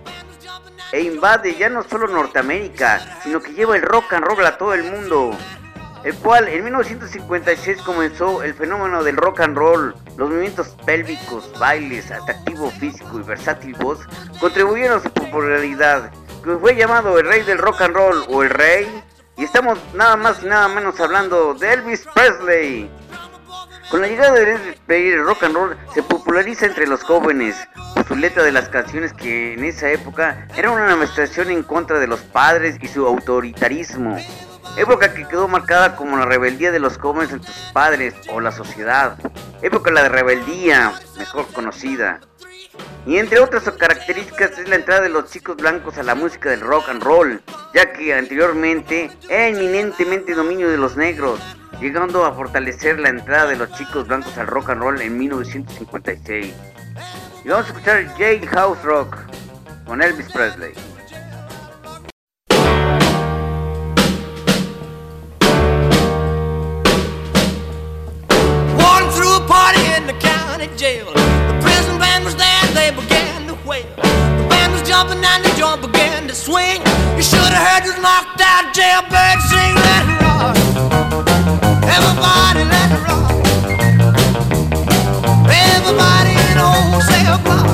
e 0.93 1.01
invade 1.01 1.55
ya 1.55 1.69
no 1.69 1.83
solo 1.83 2.07
Norteamérica, 2.07 3.19
sino 3.23 3.41
que 3.41 3.53
lleva 3.53 3.75
el 3.75 3.81
rock 3.81 4.13
and 4.13 4.25
roll 4.25 4.45
a 4.45 4.57
todo 4.57 4.73
el 4.73 4.83
mundo. 4.83 5.35
El 6.05 6.15
cual 6.15 6.47
en 6.47 6.63
1956 6.63 7.81
comenzó 7.81 8.41
el 8.41 8.53
fenómeno 8.53 9.03
del 9.03 9.17
rock 9.17 9.41
and 9.41 9.57
roll, 9.57 9.93
los 10.15 10.29
movimientos 10.29 10.77
pélvicos, 10.85 11.51
bailes, 11.59 12.09
atractivo 12.11 12.71
físico 12.71 13.19
y 13.19 13.23
versátil 13.23 13.73
voz 13.73 13.99
contribuyeron 14.39 14.99
a 14.99 15.03
su 15.03 15.11
popularidad, 15.11 16.11
que 16.41 16.55
fue 16.55 16.75
llamado 16.75 17.19
el 17.19 17.27
rey 17.27 17.41
del 17.41 17.57
rock 17.57 17.81
and 17.81 17.95
roll 17.95 18.23
o 18.29 18.43
el 18.43 18.49
rey 18.49 19.03
y 19.37 19.43
estamos 19.43 19.77
nada 19.93 20.15
más 20.17 20.41
y 20.43 20.47
nada 20.47 20.67
menos 20.67 20.99
hablando 20.99 21.53
de 21.53 21.73
Elvis 21.73 22.07
Presley. 22.13 22.89
Con 23.91 24.01
la 24.01 24.07
llegada 24.07 24.33
de 24.33 24.51
Elvis 24.51 24.79
Presley, 24.85 25.11
el 25.11 25.23
rock 25.23 25.43
and 25.43 25.55
roll 25.55 25.77
se 25.93 26.01
populariza 26.01 26.65
entre 26.65 26.87
los 26.87 27.03
jóvenes 27.03 27.55
por 27.93 28.05
su 28.05 28.15
letra 28.15 28.43
de 28.43 28.51
las 28.51 28.67
canciones 28.67 29.13
que 29.13 29.53
en 29.53 29.63
esa 29.63 29.91
época 29.91 30.47
era 30.57 30.71
una 30.71 30.85
manifestación 30.85 31.51
en 31.51 31.61
contra 31.61 31.99
de 31.99 32.07
los 32.07 32.19
padres 32.21 32.77
y 32.81 32.87
su 32.87 33.05
autoritarismo. 33.05 34.17
Época 34.75 35.13
que 35.13 35.27
quedó 35.27 35.47
marcada 35.47 35.95
como 35.95 36.17
la 36.17 36.25
rebeldía 36.25 36.71
de 36.71 36.79
los 36.79 36.97
jóvenes 36.97 37.31
entre 37.31 37.51
sus 37.53 37.71
padres 37.71 38.15
o 38.31 38.41
la 38.41 38.51
sociedad. 38.51 39.17
Época 39.61 39.91
la 39.91 40.03
de 40.03 40.09
rebeldía, 40.09 40.93
mejor 41.17 41.47
conocida. 41.53 42.19
Y 43.05 43.17
entre 43.17 43.39
otras 43.39 43.63
características 43.63 44.57
es 44.59 44.67
la 44.67 44.75
entrada 44.75 45.01
de 45.01 45.09
los 45.09 45.31
chicos 45.31 45.55
blancos 45.55 45.97
a 45.97 46.03
la 46.03 46.13
música 46.13 46.49
del 46.49 46.59
rock 46.59 46.89
and 46.89 47.01
roll, 47.01 47.41
ya 47.73 47.93
que 47.93 48.13
anteriormente 48.13 49.09
era 49.29 49.47
eminentemente 49.47 50.33
dominio 50.33 50.69
de 50.69 50.77
los 50.77 50.97
negros, 50.97 51.39
llegando 51.79 52.25
a 52.25 52.33
fortalecer 52.33 52.99
la 52.99 53.09
entrada 53.09 53.47
de 53.47 53.55
los 53.55 53.71
chicos 53.73 54.07
blancos 54.07 54.37
al 54.37 54.47
rock 54.47 54.71
and 54.71 54.81
roll 54.81 55.01
en 55.01 55.17
1956. 55.17 56.53
Y 57.45 57.47
vamos 57.47 57.65
a 57.65 57.69
escuchar 57.69 58.05
Jade 58.17 58.45
House 58.47 58.83
Rock 58.83 59.15
con 59.85 60.01
Elvis 60.01 60.29
Presley. 60.31 60.73
well. 73.67 73.83
The 74.39 74.47
band 74.47 74.71
was 74.71 74.81
jumping 74.87 75.19
and 75.19 75.43
the 75.43 75.51
joint 75.59 75.81
began 75.83 76.27
to 76.27 76.35
swing. 76.35 76.79
You 77.19 77.23
should 77.23 77.51
have 77.51 77.63
heard 77.67 77.83
this 77.83 77.99
knocked 77.99 78.39
out 78.39 78.71
jailbird 78.71 79.37
sing. 79.51 79.73
Let 79.75 80.03
it 80.07 80.19
rock. 80.23 80.55
Everybody, 81.83 82.63
let 82.63 82.89
it 82.95 83.03
rock. 83.03 83.27
Everybody 85.51 86.31
in 86.31 86.55
old 86.55 86.79
whole 86.95 87.03
cell 87.03 87.37
block 87.43 87.67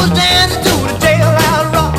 was 0.00 0.10
dancing 0.16 0.64
to 0.64 0.74
the 0.88 0.96
jail 1.04 1.32
out 1.52 1.68
rock. 1.76 1.94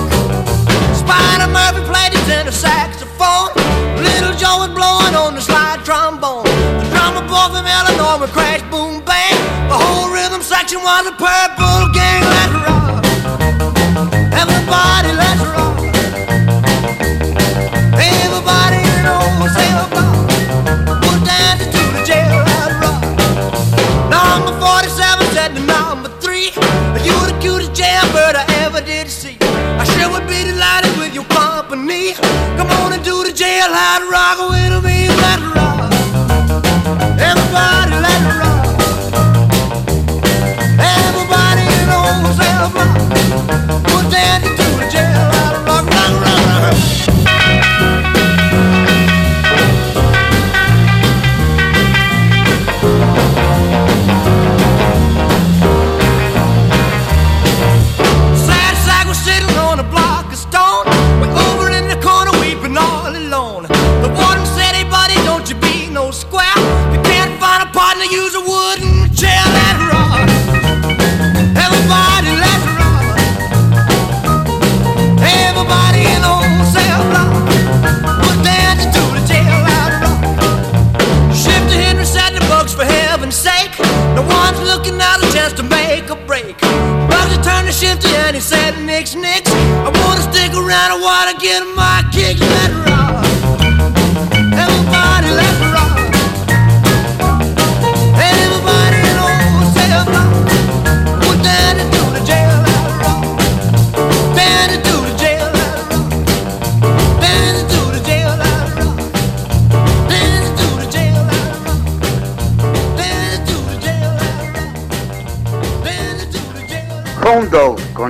Spider 0.98 1.50
Murphy 1.54 1.86
played 1.86 2.12
his 2.18 2.28
inner 2.28 2.52
saxophone. 2.52 3.54
Little 4.02 4.34
Joe 4.34 4.66
was 4.66 4.74
blowing 4.74 5.14
on 5.14 5.36
the 5.38 5.42
slide 5.46 5.86
trombone. 5.86 6.50
The 6.82 6.86
drummer 6.90 7.22
boy 7.30 7.54
from 7.54 7.70
Illinois 7.70 8.18
would 8.26 8.34
crash, 8.34 8.66
boom, 8.74 9.06
bang. 9.06 9.38
The 9.70 9.78
whole 9.78 10.10
rhythm 10.10 10.42
section 10.42 10.82
was 10.82 11.06
a 11.06 11.14
pearl. 11.14 11.45
did 28.86 29.10
see. 29.10 29.45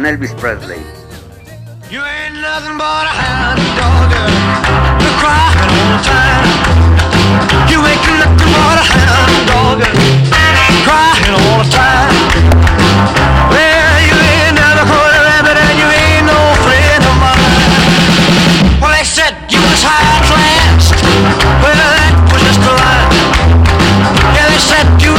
Elvis 0.05 0.37
Presley. 0.37 0.77
You 1.89 1.97
ain't 1.97 2.37
nothing 2.37 2.77
but 2.77 3.05
a 3.09 3.13
hound 3.25 3.57
dog 3.73 4.13
to 4.13 5.09
cry 5.17 5.49
all 5.65 5.87
the 5.97 6.01
time. 6.05 6.45
You 7.65 7.81
ain't 7.81 8.05
nothing 8.21 8.51
but 8.53 8.77
a 8.77 8.85
hound 8.85 9.33
dog 9.49 9.81
crying 10.85 11.33
all 11.33 11.57
the 11.57 11.69
time. 11.73 12.13
Well, 13.49 13.97
you 14.05 14.13
ain't 14.13 14.53
never 14.53 14.85
caught 14.85 15.09
a 15.09 15.21
rabbit 15.25 15.57
and 15.57 15.73
you 15.73 15.89
ain't 15.89 16.29
no 16.29 16.37
friend 16.61 17.01
of 17.01 17.15
mine. 17.17 18.77
Well, 18.77 18.93
they 18.93 19.09
said 19.09 19.33
you 19.49 19.57
was 19.57 19.81
high 19.81 20.21
class. 20.29 20.93
Well, 21.65 21.73
that 21.81 22.13
was 22.29 22.45
just 22.45 22.61
a 22.61 22.73
lie. 22.77 23.09
Yeah, 24.37 24.53
they 24.53 24.61
said 24.61 24.85
you 25.01 25.17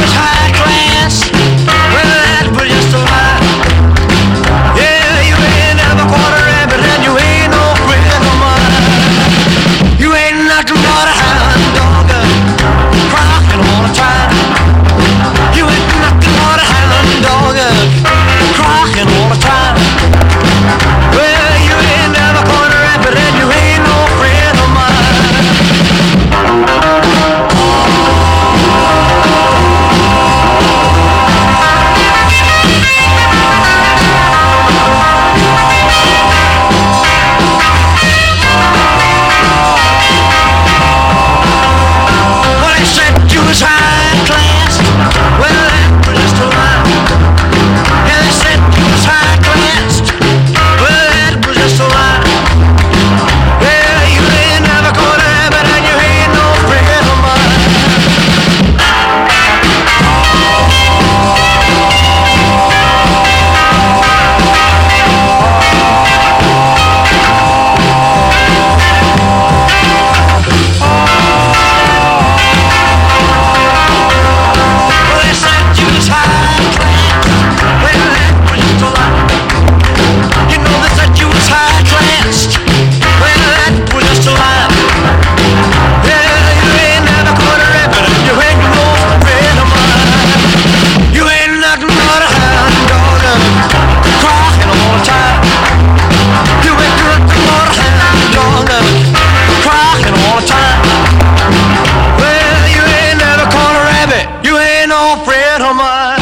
tomar. 105.67 106.17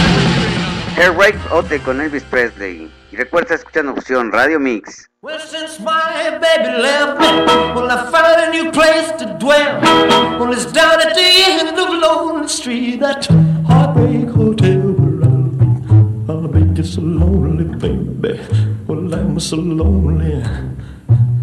Hair 0.96 1.14
Ote 1.52 1.80
con 1.80 2.02
Elvis 2.02 2.24
Presley. 2.24 2.90
Y 3.12 3.16
recuerda 3.16 3.56
escuchando 3.56 3.92
opción 3.92 4.32
Radio 4.32 4.60
Mix. 4.60 5.08
Well, 5.22 5.40
since 5.40 5.80
my 5.80 6.38
baby 6.40 6.82
left 6.82 7.20
well, 7.76 7.90
I 7.90 8.10
found 8.12 8.42
a 8.42 8.50
new 8.52 8.72
place 8.72 9.12
to 9.20 9.26
dwell. 9.40 9.82
Well, 10.40 10.52
it's 10.52 10.66
down 10.72 11.00
at 11.00 11.14
the 11.14 11.22
end 11.22 11.78
of 11.78 11.90
Lonely 11.90 12.48
Street, 12.48 13.00
that 13.02 13.28
heartbreak 13.68 14.30
hotel 14.30 14.94
where 14.94 15.24
I'll 15.30 15.50
be. 15.60 16.32
I'll 16.32 16.48
be 16.48 16.74
just 16.74 16.98
a 16.98 17.02
lonely, 17.02 17.66
baby. 17.66 18.40
Well, 18.88 19.14
I'm 19.14 19.40
so 19.40 19.58
lonely. 19.58 20.44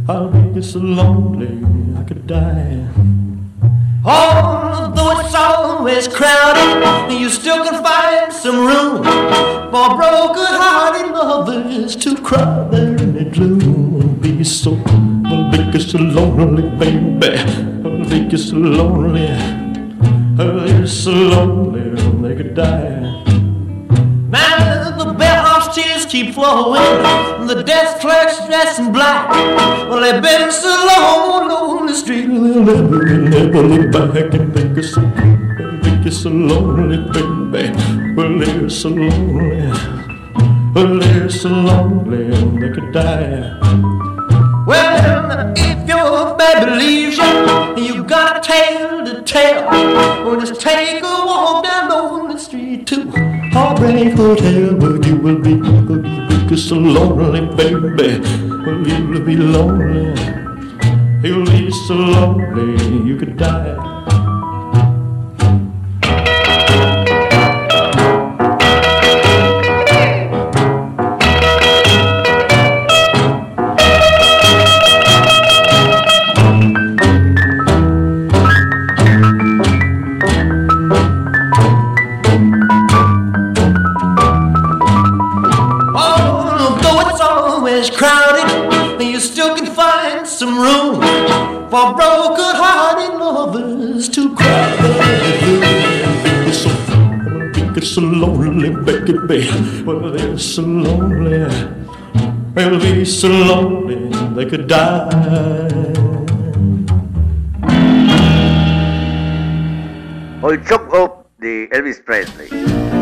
I'll 0.08 0.28
be 0.28 0.54
just 0.54 0.72
so 0.72 0.80
lonely, 0.80 1.52
I 1.98 2.02
could 2.04 2.26
die. 2.26 3.31
Although 4.04 5.20
it's 5.20 5.34
always 5.34 6.08
crowded, 6.08 7.12
you 7.12 7.28
still 7.28 7.62
can 7.64 7.82
find 7.84 8.32
some 8.32 8.66
room 8.66 9.04
for 9.70 9.96
broken-hearted 9.96 11.12
lovers 11.12 11.94
to 11.96 12.16
cry 12.16 12.66
there 12.68 12.96
in 12.96 13.14
the 13.14 13.24
gloom. 13.24 14.18
Be 14.20 14.42
so, 14.42 14.76
I 14.84 15.78
so 15.78 15.98
lonely, 15.98 16.68
baby. 16.78 17.38
I 17.38 18.04
think 18.04 18.36
so 18.36 18.56
lonely. 18.56 19.28
I 19.28 20.36
think 20.36 20.78
you're 20.78 20.86
so 20.88 21.12
lonely, 21.12 22.28
they 22.28 22.34
could 22.34 22.54
die 22.56 23.21
keep 26.12 26.35
flowing, 26.35 27.46
the 27.46 27.62
desk 27.64 28.01
clerk's 28.03 28.37
dressed 28.44 28.79
in 28.79 28.92
black. 28.92 29.31
Well, 29.88 30.03
they've 30.03 30.22
been 30.22 30.53
so 30.53 30.68
long 30.68 31.51
on 31.51 31.87
the 31.87 31.94
street, 31.94 32.27
They'll 32.27 32.64
never, 32.64 33.16
never 33.16 33.62
look 33.62 33.92
back 33.92 34.35
and 34.35 34.53
think 34.53 34.75
you're 34.77 34.83
so, 34.83 35.01
think 35.83 36.05
you're 36.05 36.12
so 36.12 36.29
lonely, 36.29 36.98
baby. 37.51 38.14
Well, 38.14 38.38
they're 38.38 38.68
so 38.68 38.90
lonely. 38.90 39.72
Well, 40.75 40.98
they're 40.98 41.31
so 41.31 41.48
lonely, 41.48 42.29
they 42.61 42.75
could 42.75 42.92
die. 42.92 43.59
Well, 44.66 45.55
if 45.57 45.88
your 45.88 46.37
baby 46.37 46.72
leaves 46.72 47.16
you, 47.16 47.25
and 47.25 47.79
you 47.79 48.05
got 48.05 48.37
a 48.37 48.40
tale 48.46 49.03
to 49.07 49.22
tell, 49.22 49.64
well, 50.27 50.38
just 50.38 50.61
take 50.61 51.03
a 51.03 51.07
walk 51.07 51.64
down 51.64 51.88
lonely 51.88 52.38
street 52.38 52.87
to 52.88 53.31
Heartbreak 53.52 54.14
Hotel, 54.14 54.74
where 54.76 54.96
you 55.06 55.16
will 55.16 55.38
be, 55.38 55.54
will 55.60 56.48
be 56.48 56.56
so 56.56 56.76
lonely, 56.76 57.40
baby. 57.54 58.18
Well, 58.48 58.86
you 58.88 59.06
will 59.08 59.20
be 59.20 59.36
lonely. 59.36 60.14
You'll 61.22 61.44
be 61.44 61.70
so 61.70 61.94
lonely, 61.94 63.06
you 63.06 63.16
could 63.16 63.36
die. 63.36 63.76
It's 87.04 87.20
always 87.20 87.90
crowded, 87.90 88.96
but 88.96 89.04
you 89.04 89.20
still 89.20 89.54
can 89.54 89.66
find 89.66 90.26
some 90.26 90.56
room 90.58 91.00
for 91.70 91.94
broken-hearted 91.94 93.18
lovers 93.18 94.08
to 94.10 94.34
cry. 94.34 94.76
You're 96.44 96.52
so, 96.52 96.70
you're 97.74 97.82
so 97.82 98.00
lonely, 98.00 98.70
baby. 98.70 99.48
Well, 99.84 100.10
they're 100.10 100.38
so 100.38 100.62
lonely. 100.62 101.48
They'll 102.54 102.78
be 102.78 103.04
so 103.04 103.28
lonely, 103.28 104.08
they 104.34 104.46
could 104.48 104.68
die. 104.68 105.08
All 110.42 110.56
Shook 110.66 110.92
Up 110.94 111.30
de 111.40 111.68
Elvis 111.68 112.04
Presley. 112.04 113.01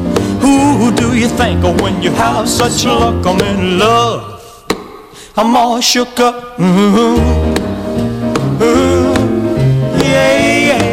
Who 0.81 0.91
do 0.91 1.15
you 1.15 1.27
think 1.27 1.63
of 1.63 1.79
when 1.79 2.01
you 2.01 2.09
have 2.09 2.49
such 2.49 2.85
luck? 2.85 3.23
I'm 3.23 3.39
in 3.41 3.77
love. 3.77 4.65
I'm 5.37 5.55
all 5.55 5.79
shook 5.79 6.19
up. 6.19 6.59
Ooh, 6.59 7.21
ooh, 8.63 9.13
yeah, 10.01 10.39
yeah, 10.69 10.83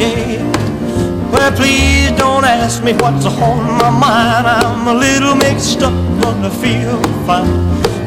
yeah. 0.00 1.30
Well, 1.30 1.52
please 1.52 2.10
don't 2.18 2.44
ask 2.44 2.82
me 2.82 2.92
what's 2.94 3.24
on 3.24 3.78
my 3.78 3.88
mind. 3.88 4.48
I'm 4.48 4.88
a 4.88 4.94
little 4.94 5.36
mixed 5.36 5.80
up, 5.80 5.94
but 6.20 6.34
I 6.44 6.50
feel 6.50 7.00
fine 7.24 7.46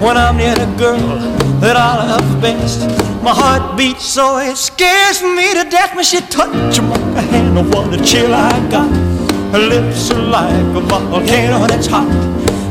when 0.01 0.17
I'm 0.17 0.35
near 0.35 0.55
the 0.55 0.65
girl 0.77 1.19
that 1.61 1.77
I 1.77 2.05
love 2.05 2.41
best. 2.41 2.81
My 3.23 3.31
heart 3.31 3.77
beats 3.77 4.03
so 4.03 4.39
it 4.39 4.57
scares 4.57 5.23
me 5.23 5.53
to 5.53 5.63
death 5.69 5.95
when 5.95 6.03
she 6.03 6.19
touches 6.19 6.81
my 6.81 7.21
hand. 7.31 7.57
Oh, 7.57 7.63
what 7.69 7.97
a 7.97 8.03
chill 8.03 8.33
I 8.33 8.69
got. 8.69 9.10
Her 9.51 9.59
lips 9.59 10.09
are 10.11 10.21
like 10.21 10.75
a 10.75 10.79
volcano 10.79 11.67
that's 11.67 11.87
hot. 11.87 12.07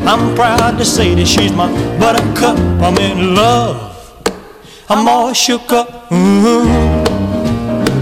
I'm 0.07 0.35
proud 0.35 0.79
to 0.79 0.85
say 0.85 1.15
that 1.15 1.27
she's 1.27 1.53
my 1.53 1.69
buttercup. 1.99 2.59
I'm 2.81 2.97
in 2.97 3.35
love. 3.35 3.91
I'm 4.89 5.07
all 5.07 5.35
shook 5.35 5.73
up. 5.73 6.11
Ooh, 6.11 6.17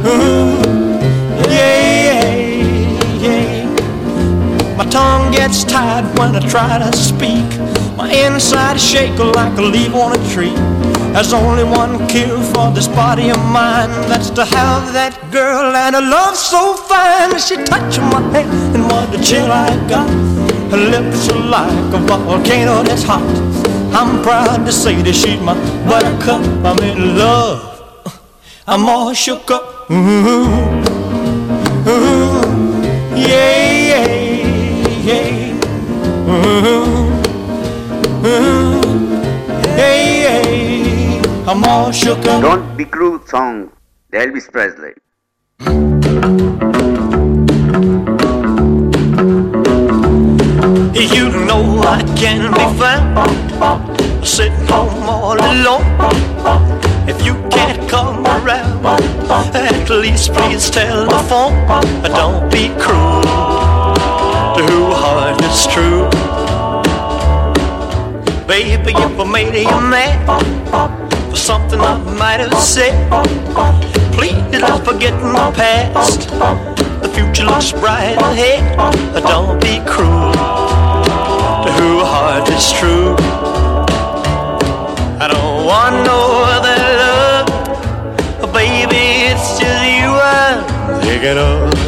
ooh, 0.07 0.63
yeah, 1.51 2.23
yeah, 2.23 3.19
yeah. 3.19 4.77
My 4.77 4.85
tongue 4.85 5.33
gets 5.33 5.65
tied 5.65 6.05
when 6.17 6.37
I 6.37 6.41
try 6.49 6.79
to 6.79 6.97
speak. 6.97 7.78
My 7.99 8.13
inside 8.13 8.77
is 8.77 8.85
shake 8.85 9.19
like 9.19 9.59
a 9.59 9.61
leaf 9.61 9.93
on 9.93 10.13
a 10.13 10.31
tree. 10.33 10.55
There's 11.13 11.33
only 11.33 11.65
one 11.65 12.07
cure 12.07 12.41
for 12.53 12.71
this 12.71 12.87
body 12.87 13.31
of 13.31 13.39
mine. 13.39 13.91
That's 14.09 14.31
to 14.39 14.45
have 14.45 14.93
that 14.93 15.19
girl 15.33 15.75
and 15.75 15.97
a 15.97 16.01
love 16.01 16.37
so 16.37 16.75
fine. 16.75 17.37
She 17.41 17.57
touching 17.65 18.05
my 18.05 18.23
hand 18.31 18.77
and 18.77 18.85
what 18.85 19.13
a 19.13 19.21
chill 19.21 19.51
I 19.51 19.75
got. 19.89 20.09
Her 20.71 20.77
lips 20.77 21.29
are 21.29 21.41
like 21.41 21.93
a 21.93 21.99
volcano 21.99 22.85
that's 22.85 23.03
hot. 23.03 23.27
I'm 23.93 24.23
proud 24.23 24.65
to 24.65 24.71
say 24.71 25.03
that 25.03 25.15
she's 25.15 25.41
my 25.41 25.55
buttercup. 25.89 26.41
I'm 26.65 26.79
in 26.85 27.19
love. 27.19 27.61
I'm 28.69 28.89
all 28.89 29.13
shook 29.13 29.51
up. 29.51 29.91
Ooh, 29.91 29.97
ooh, 31.89 32.47
yeah, 33.17 33.75
yeah, 33.91 34.07
yeah. 35.03 36.31
Ooh, 36.31 37.08
Don't 42.41 42.77
Be 42.77 42.85
Cruel 42.85 43.21
Song 43.27 43.71
Elvis 44.13 44.51
Presley. 44.51 44.95
You 51.15 51.31
know 51.47 51.81
I 51.83 52.03
can 52.17 52.53
be 52.53 52.67
found 52.79 54.27
sitting 54.27 54.67
home 54.67 55.09
all 55.09 55.39
alone. 55.39 55.87
If 57.09 57.25
you 57.25 57.35
can't 57.51 57.89
come 57.89 58.27
around, 58.27 58.85
at 59.55 59.91
least 59.91 60.33
please 60.33 60.71
tell 60.71 61.07
the 61.07 61.19
phone. 61.29 61.55
Don't 62.03 62.51
be 62.51 62.69
cruel 62.81 63.23
to 64.57 64.63
who 64.65 64.91
heart 64.93 65.41
is 65.43 65.67
true. 65.69 66.28
Baby, 68.49 68.93
if 68.97 69.21
I 69.21 69.25
made 69.31 69.55
you 69.55 69.81
mad 69.91 70.17
for 71.31 71.37
something 71.37 71.79
I 71.79 71.99
might 72.19 72.41
have 72.41 72.55
said, 72.59 72.97
please 74.15 74.41
don't 74.59 74.83
forget 74.83 75.13
my 75.23 75.53
past. 75.53 76.31
The 77.03 77.11
future 77.11 77.45
looks 77.45 77.73
bright 77.73 78.17
ahead. 78.17 78.65
Don't 79.23 79.61
be 79.61 79.81
cruel 79.87 80.33
to 80.33 81.71
who 81.77 82.01
heart 82.03 82.49
is 82.49 82.73
true. 82.73 83.17
I 85.21 85.29
don't 85.29 85.67
want 85.67 86.07
no 86.07 86.21
other 86.55 86.79
love, 87.05 88.53
baby. 88.55 89.29
It's 89.29 89.59
just 89.59 89.85
you 89.85 90.09
I'm 90.09 91.03
thinking 91.03 91.37
of. 91.37 91.88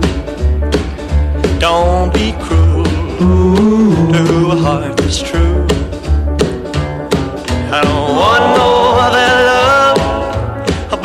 Don't 1.61 2.11
be 2.11 2.33
cruel. 2.41 2.87
I 7.71 7.81
don't 7.83 8.15
want 8.17 8.43
no 8.57 8.69
other 8.97 9.31
love, 9.45 9.99
oh. 10.91 10.97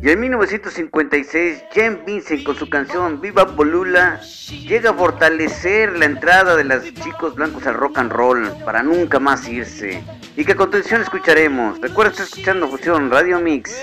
Y 0.00 0.10
en 0.10 0.20
1956, 0.20 1.64
Jen 1.72 2.02
Vincent 2.06 2.42
con 2.42 2.56
su 2.56 2.70
canción 2.70 3.20
Viva 3.20 3.44
Bolula 3.44 4.22
llega 4.66 4.88
a 4.90 4.94
fortalecer 4.94 5.98
la 5.98 6.06
entrada 6.06 6.56
de 6.56 6.64
los 6.64 6.82
chicos 6.94 7.34
blancos 7.34 7.66
al 7.66 7.74
rock 7.74 7.98
and 7.98 8.10
roll 8.10 8.50
para 8.64 8.82
nunca 8.82 9.18
más 9.20 9.46
irse. 9.46 10.02
Y 10.34 10.46
que 10.46 10.52
a 10.52 10.56
continuación 10.56 11.02
escucharemos. 11.02 11.78
Recuerda 11.82 12.12
estar 12.12 12.24
escuchando 12.24 12.68
Fusión 12.68 13.10
Radio 13.10 13.38
Mix. 13.38 13.76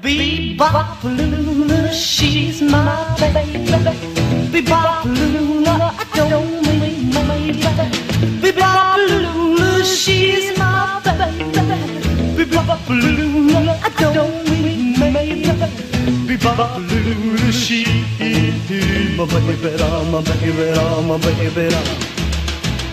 Bebop 0.00 1.02
Lula, 1.02 1.92
she's 1.92 2.62
my 2.62 3.16
baby. 3.18 3.66
Bebop 4.52 5.04
Lula, 5.04 5.92
I 5.98 6.04
don't 6.14 6.62
mean 6.62 7.12
my 7.12 7.22
baby. 7.26 7.58
Bebop 8.40 8.96
Lula, 9.08 9.84
she's 9.84 10.56
my 10.56 11.00
baby. 11.02 11.42
Bebop 12.36 12.88
Lula, 12.88 13.74
I 13.82 13.90
don't 14.14 14.44
mean 14.62 14.98
my 15.00 15.10
baby. 15.10 15.42
Bebop 16.28 16.78
Lula, 16.88 17.52
she's 17.52 17.88
my 19.16 19.26
baby, 19.26 19.56
my 20.12 20.22
baby, 20.22 20.60
my 21.08 21.18
baby. 21.18 21.74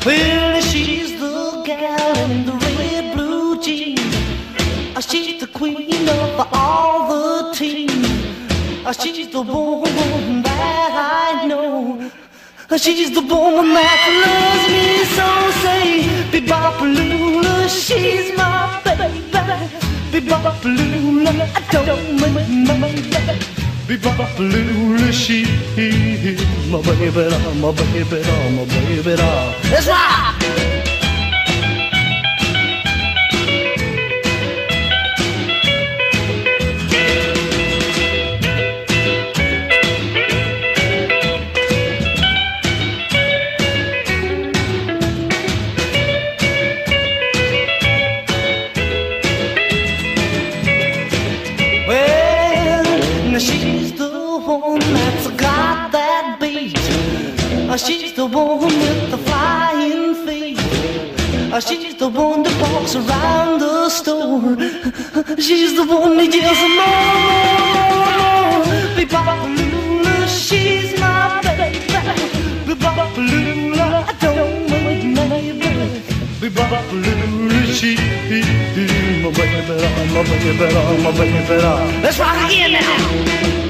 Well, 0.06 0.62
she's 0.62 1.20
the 1.20 1.64
gal 1.66 2.32
in 2.32 2.46
the. 2.46 2.54
Uh, 2.54 2.75
She's 5.02 5.42
the 5.42 5.48
queen 5.48 6.08
of 6.08 6.48
all 6.54 7.10
the 7.10 7.54
team. 7.54 7.90
She's 8.98 9.28
the 9.30 9.42
woman 9.42 10.42
that 10.44 10.92
I 11.42 11.46
know. 11.46 12.10
She's 12.78 13.12
the 13.14 13.22
woman 13.22 13.74
that 13.74 14.08
loves 14.24 14.68
me 14.72 15.04
so. 15.16 15.28
Say, 15.62 16.08
Bebopalula, 16.32 17.68
she's 17.68 18.38
my 18.38 18.82
baby. 18.86 19.20
Bebopalula, 20.12 21.32
I 21.56 21.86
don't 21.86 22.22
mind 22.22 22.68
my 22.68 22.76
baby. 22.80 23.36
Bebopalula, 23.88 25.12
she's 25.12 25.48
my 26.72 26.82
baby, 26.82 27.28
my 27.60 27.72
baby, 27.72 28.20
my 28.56 28.64
baby. 28.66 29.16
Let's 29.70 29.88
rock! 29.88 30.95
The 58.28 58.38
one 58.38 58.60
with 58.60 59.12
the 59.12 59.18
flying 59.18 60.16
feet. 60.26 60.58
Uh, 61.54 61.60
She's 61.60 61.96
the 61.96 62.08
one 62.10 62.44
that 62.44 62.56
walks 62.62 62.96
around 62.96 63.60
the 63.60 63.90
store. 63.90 64.58
She's 65.40 65.76
the 65.76 65.86
one 65.86 66.18
that 66.18 66.34
yells 66.34 66.62
more, 66.78 67.14
more, 67.66 68.16
more. 68.18 68.66
Bebopalula, 68.98 70.28
she's 70.28 71.00
my 71.00 71.42
baby. 71.44 71.78
Bebopalula, 72.68 73.88
I 74.10 74.14
don't 74.20 74.70
mind 74.72 75.14
my 75.16 75.28
baby. 75.30 76.02
Bebopalula, 76.42 77.74
she's 77.78 78.00
my 79.24 79.32
baby, 79.38 79.66
my 80.14 80.24
baby, 80.28 81.04
my 81.04 81.12
baby. 81.12 82.02
Let's 82.02 82.18
rock 82.20 82.38
again 82.50 82.72
now. 82.74 83.65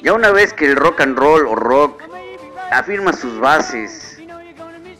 Ya 0.00 0.14
una 0.14 0.30
vez 0.30 0.54
que 0.54 0.64
el 0.64 0.76
rock 0.76 1.02
and 1.02 1.18
roll 1.18 1.46
o 1.46 1.54
rock 1.54 2.02
afirma 2.70 3.12
sus 3.12 3.38
bases 3.38 4.18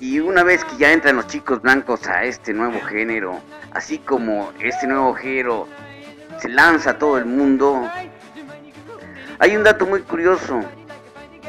y 0.00 0.20
una 0.20 0.42
vez 0.42 0.62
que 0.66 0.76
ya 0.76 0.92
entran 0.92 1.16
los 1.16 1.26
chicos 1.28 1.62
blancos 1.62 2.06
a 2.08 2.24
este 2.24 2.52
nuevo 2.52 2.78
género, 2.82 3.40
así 3.72 3.98
como 3.98 4.52
este 4.60 4.86
nuevo 4.86 5.14
género 5.14 5.66
se 6.38 6.50
lanza 6.50 6.90
a 6.90 6.98
todo 6.98 7.16
el 7.16 7.24
mundo, 7.24 7.90
hay 9.38 9.56
un 9.56 9.64
dato 9.64 9.86
muy 9.86 10.02
curioso. 10.02 10.60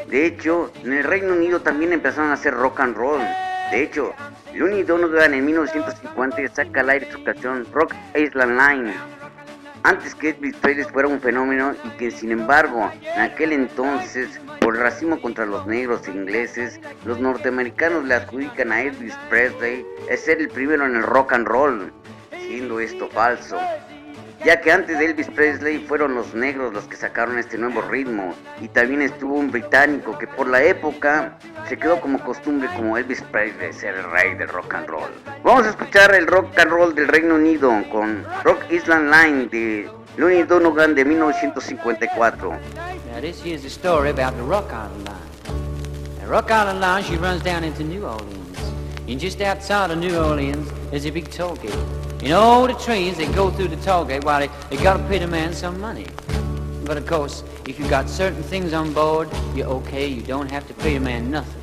De 0.07 0.25
hecho, 0.25 0.71
en 0.85 0.93
el 0.93 1.03
Reino 1.03 1.33
Unido 1.33 1.59
también 1.59 1.91
empezaron 1.91 2.29
a 2.29 2.35
hacer 2.35 2.53
rock 2.53 2.79
and 2.79 2.95
roll. 2.95 3.21
De 3.71 3.83
hecho, 3.83 4.13
Looney 4.53 4.83
Donovan 4.83 5.33
en 5.33 5.45
1950 5.45 6.47
saca 6.53 6.81
al 6.81 6.89
aire 6.89 7.11
su 7.11 7.23
canción 7.23 7.65
Rock 7.71 7.93
Island 8.15 8.59
Line. 8.59 8.93
Antes 9.83 10.13
que 10.13 10.29
Elvis 10.29 10.55
Presley 10.57 10.85
fuera 10.85 11.07
un 11.07 11.19
fenómeno 11.19 11.73
y 11.83 11.89
que 11.97 12.11
sin 12.11 12.31
embargo 12.31 12.91
en 13.15 13.21
aquel 13.21 13.53
entonces 13.53 14.39
por 14.59 14.77
racismo 14.77 15.19
contra 15.21 15.45
los 15.45 15.65
negros 15.65 16.07
e 16.07 16.11
ingleses 16.11 16.79
los 17.05 17.19
norteamericanos 17.19 18.05
le 18.05 18.13
adjudican 18.13 18.71
a 18.71 18.81
Elvis 18.81 19.15
Presley 19.29 19.85
el 20.07 20.17
ser 20.17 20.39
el 20.39 20.49
primero 20.49 20.85
en 20.85 20.97
el 20.97 21.03
rock 21.03 21.33
and 21.33 21.47
roll 21.47 21.91
siendo 22.31 22.79
esto 22.79 23.09
falso 23.09 23.57
ya 24.43 24.59
que 24.59 24.71
antes 24.71 24.97
de 24.97 25.05
Elvis 25.05 25.27
Presley 25.27 25.79
fueron 25.79 26.15
los 26.15 26.33
negros 26.33 26.73
los 26.73 26.85
que 26.85 26.95
sacaron 26.95 27.37
este 27.37 27.57
nuevo 27.57 27.81
ritmo 27.81 28.33
y 28.59 28.67
también 28.67 29.01
estuvo 29.01 29.35
un 29.35 29.51
británico 29.51 30.17
que 30.17 30.27
por 30.27 30.47
la 30.47 30.63
época 30.63 31.37
se 31.67 31.77
quedó 31.77 32.01
como 32.01 32.19
costumbre 32.23 32.67
como 32.75 32.97
Elvis 32.97 33.21
Presley 33.31 33.71
ser 33.73 33.95
el 33.95 34.11
rey 34.11 34.35
del 34.35 34.47
rock 34.47 34.73
and 34.73 34.87
roll. 34.87 35.11
Vamos 35.43 35.65
a 35.65 35.69
escuchar 35.69 36.13
el 36.15 36.27
rock 36.27 36.57
and 36.57 36.71
roll 36.71 36.95
del 36.95 37.07
Reino 37.07 37.35
Unido 37.35 37.71
con 37.91 38.25
Rock 38.43 38.63
Island 38.71 39.13
Line 39.13 39.47
de 39.47 39.89
Looney 40.17 40.43
Donovan 40.43 40.95
de 40.95 41.05
1954. 41.05 42.49
Now 43.13 43.21
this 43.21 43.41
here's 43.43 43.63
a 43.65 43.69
story 43.69 44.09
about 44.09 44.35
the 44.35 44.43
Rock 44.43 44.71
Island 44.71 45.05
Line. 45.05 46.19
The 46.19 46.27
Rock 46.27 46.49
Island 46.49 46.81
Line, 46.81 47.03
she 47.03 47.17
runs 47.17 47.43
down 47.43 47.63
into 47.63 47.83
New 47.83 48.05
Orleans. 48.05 48.40
And 49.11 49.19
just 49.19 49.41
outside 49.41 49.91
of 49.91 49.97
New 49.97 50.17
Orleans, 50.17 50.71
there's 50.89 51.05
a 51.05 51.09
big 51.09 51.29
toll 51.29 51.57
gate. 51.57 51.75
Know, 52.23 52.39
all 52.39 52.65
the 52.65 52.75
trains, 52.75 53.17
they 53.17 53.29
go 53.33 53.51
through 53.51 53.67
the 53.67 53.75
toll 53.75 54.05
gate 54.05 54.23
while 54.23 54.39
they, 54.39 54.49
they 54.69 54.81
gotta 54.81 55.03
pay 55.09 55.19
the 55.19 55.27
man 55.27 55.53
some 55.53 55.81
money. 55.81 56.05
But 56.85 56.95
of 56.95 57.05
course, 57.05 57.43
if 57.67 57.77
you 57.77 57.85
got 57.89 58.09
certain 58.09 58.41
things 58.41 58.71
on 58.71 58.93
board, 58.93 59.27
you're 59.53 59.67
okay, 59.67 60.07
you 60.07 60.21
don't 60.21 60.49
have 60.49 60.65
to 60.69 60.73
pay 60.75 60.93
the 60.93 61.01
man 61.01 61.29
nothing. 61.29 61.61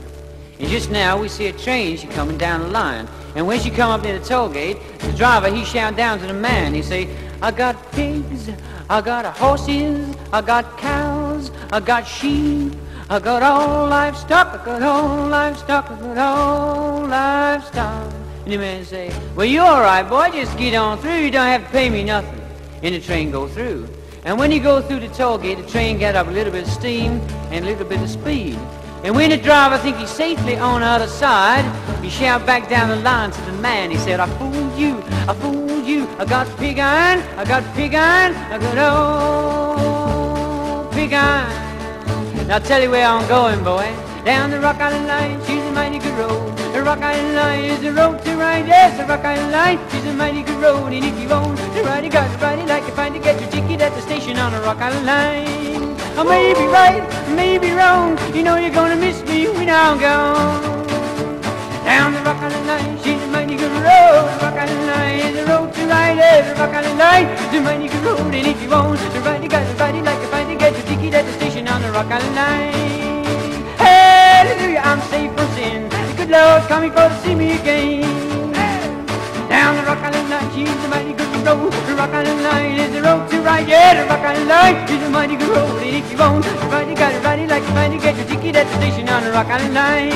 And 0.58 0.68
just 0.68 0.90
now 0.90 1.18
we 1.18 1.28
see 1.28 1.46
a 1.46 1.52
train, 1.54 1.96
she 1.96 2.06
coming 2.08 2.36
down 2.36 2.60
the 2.60 2.68
line. 2.68 3.08
And 3.34 3.46
when 3.46 3.58
she 3.60 3.70
come 3.70 3.90
up 3.92 4.02
near 4.02 4.18
the 4.18 4.24
toll 4.26 4.50
gate, 4.50 4.76
the 4.98 5.12
driver, 5.12 5.48
he 5.48 5.64
shout 5.64 5.96
down 5.96 6.18
to 6.18 6.26
the 6.26 6.34
man, 6.34 6.74
he 6.74 6.82
say, 6.82 7.08
I 7.40 7.50
got 7.50 7.92
pigs, 7.92 8.50
I 8.90 9.00
got 9.00 9.24
horses, 9.38 10.14
I 10.34 10.42
got 10.42 10.76
cows, 10.76 11.50
I 11.72 11.80
got 11.80 12.06
sheep, 12.06 12.74
A 13.10 13.18
good 13.18 13.42
old 13.42 13.88
livestock, 13.88 14.54
a 14.54 14.62
good 14.62 14.82
old 14.82 15.30
livestock, 15.30 15.88
a 15.88 15.94
good 15.94 16.18
old 16.18 17.08
livestock. 17.08 18.12
And 18.44 18.52
the 18.52 18.58
man 18.58 18.84
say, 18.84 19.10
well, 19.34 19.46
you 19.46 19.62
all 19.62 19.80
right, 19.80 20.02
boy. 20.02 20.28
Just 20.30 20.58
get 20.58 20.74
on 20.74 20.98
through. 20.98 21.16
You 21.16 21.30
don't 21.30 21.46
have 21.46 21.64
to 21.64 21.70
pay 21.70 21.88
me 21.88 22.04
nothing. 22.04 22.38
And 22.82 22.94
the 22.94 23.00
train 23.00 23.30
go 23.30 23.48
through. 23.48 23.88
And 24.26 24.38
when 24.38 24.52
you 24.52 24.60
go 24.60 24.82
through 24.82 25.00
the 25.00 25.08
toll 25.08 25.38
gate, 25.38 25.56
the 25.56 25.66
train 25.66 25.98
got 25.98 26.16
up 26.16 26.26
a 26.26 26.30
little 26.30 26.52
bit 26.52 26.66
of 26.66 26.70
steam 26.70 27.12
and 27.50 27.64
a 27.64 27.68
little 27.68 27.86
bit 27.86 28.02
of 28.02 28.10
speed. 28.10 28.58
And 29.02 29.16
when 29.16 29.30
the 29.30 29.38
driver 29.38 29.78
think 29.78 29.96
he's 29.96 30.10
safely 30.10 30.58
on 30.58 30.82
the 30.82 30.86
other 30.86 31.06
side, 31.08 31.64
he 32.04 32.10
shout 32.10 32.44
back 32.44 32.68
down 32.68 32.90
the 32.90 32.96
line 32.96 33.30
to 33.30 33.40
the 33.40 33.52
man. 33.52 33.90
He 33.90 33.96
said, 33.96 34.20
I 34.20 34.26
fooled 34.36 34.76
you, 34.78 35.02
I 35.26 35.32
fooled 35.32 35.86
you. 35.86 36.06
I 36.18 36.26
got 36.26 36.46
pig 36.58 36.78
iron, 36.78 37.22
I 37.38 37.44
got 37.46 37.64
pig 37.74 37.94
iron, 37.94 38.34
I 38.34 38.58
got 38.58 38.76
old 40.84 40.92
pig 40.92 41.14
iron. 41.14 41.67
Now 42.48 42.58
tell 42.58 42.80
you 42.80 42.90
where 42.90 43.06
I'm 43.06 43.28
going, 43.28 43.62
boy. 43.62 43.84
Down 44.24 44.50
the 44.50 44.58
Rock 44.58 44.80
Island 44.80 45.06
Line, 45.06 45.38
she's 45.44 45.62
a 45.62 45.70
mighty 45.72 45.98
good 45.98 46.16
road. 46.16 46.56
The 46.72 46.82
Rock 46.82 47.00
Island 47.00 47.34
Line 47.36 47.64
is 47.64 47.82
the 47.82 47.92
road 47.92 48.24
to 48.24 48.36
ride. 48.36 48.66
Yes, 48.66 48.96
the 48.96 49.04
Rock 49.04 49.22
Island 49.22 49.52
Line, 49.52 49.78
she's 49.90 50.06
a 50.06 50.14
mighty 50.14 50.42
good 50.42 50.56
road. 50.56 50.90
And 50.94 51.04
if 51.04 51.20
you 51.20 51.28
own 51.28 51.56
the 51.76 51.82
ride, 51.84 52.04
you 52.04 52.10
got 52.10 52.32
to 52.32 52.38
ride 52.38 52.58
it 52.58 52.66
like 52.66 52.84
you 52.88 52.94
find 52.94 53.12
to 53.14 53.20
get 53.20 53.38
your 53.38 53.50
ticket 53.50 53.82
at 53.82 53.92
the 53.94 54.00
station 54.00 54.38
on 54.38 54.52
the 54.52 54.60
Rock 54.60 54.78
Island 54.78 55.04
Line. 55.04 55.94
I 56.16 56.22
may 56.24 56.54
be 56.54 56.64
right, 56.72 57.04
I 57.04 57.34
may 57.34 57.58
be 57.58 57.70
wrong. 57.72 58.16
You 58.34 58.42
know 58.42 58.56
you're 58.56 58.72
gonna 58.72 58.96
miss 58.96 59.22
me 59.24 59.46
when 59.48 59.68
I'm 59.68 60.00
gone. 60.00 60.88
Down 61.84 62.14
the 62.14 62.20
Rock 62.24 62.40
Island 62.40 62.66
Line, 62.66 62.96
she's 63.04 63.20
a 63.20 63.26
mighty 63.28 63.56
good 63.56 63.72
road. 63.72 64.24
The 64.24 64.40
Rock 64.40 64.56
Island 64.56 64.86
Line 64.86 65.20
is 65.20 65.36
the 65.36 65.44
road 65.52 65.74
to 65.74 65.86
ride. 65.86 66.16
Yes, 66.16 66.48
the 66.48 66.54
Rock 66.64 66.72
Island 66.72 66.96
Line 66.96 67.26
is 67.28 67.52
a 67.52 67.60
mighty 67.60 67.88
good 67.88 68.04
road. 68.04 68.32
And 68.32 68.46
if 68.46 68.62
you 68.62 68.72
own 68.72 68.96
the 68.96 69.20
ride, 69.20 69.42
you 69.42 69.50
got 69.50 69.68
to 69.68 69.74
ride 69.76 69.94
it 69.96 70.02
like 70.02 70.20
you 70.22 70.28
find 70.28 70.48
to 70.48 70.56
get 70.56 70.72
your 70.72 70.86
ticket 70.88 71.12
at 71.12 71.26
the 71.28 71.37
on 71.78 71.84
the 71.84 71.92
Rock 71.92 72.10
Island 72.10 72.34
Line. 72.34 73.24
Hallelujah, 73.78 74.82
I'm 74.82 75.00
safe 75.12 75.30
from 75.32 75.48
sin. 75.54 75.88
The 75.88 76.14
good 76.18 76.30
Lord 76.30 76.62
coming 76.66 76.90
for 76.90 77.06
to 77.08 77.18
see 77.22 77.34
me 77.34 77.54
again. 77.54 78.02
Down 79.48 79.76
the 79.76 79.84
Rock 79.86 80.02
Island 80.02 80.28
Line, 80.28 80.50
she's 80.54 80.68
a 80.68 80.88
mighty 80.88 81.12
good 81.12 81.30
road. 81.46 81.72
The 81.86 81.94
Rock 81.94 82.10
Island 82.10 82.42
Line 82.42 82.74
is 82.82 82.92
the 82.92 83.02
road 83.02 83.30
to 83.30 83.40
ride. 83.42 83.68
Yeah, 83.68 83.94
the 83.94 84.08
Rock 84.10 84.24
Island 84.26 84.48
Line 84.48 84.76
is 84.90 85.02
a 85.06 85.10
mighty 85.10 85.36
good 85.36 85.50
road. 85.50 85.78
And 85.82 85.94
if 85.94 86.10
you 86.10 86.18
ride, 86.18 86.88
you 86.90 86.96
got 86.96 87.12
to 87.12 87.20
ride 87.20 87.38
it 87.38 87.48
like 87.48 87.62
you 87.94 88.00
get 88.00 88.16
your 88.16 88.26
ticket 88.26 88.56
at 88.56 88.66
the 88.66 88.74
station 88.82 89.08
on 89.08 89.22
the 89.22 89.30
Rock 89.30 89.46
Island 89.46 89.74
Line. 89.74 90.12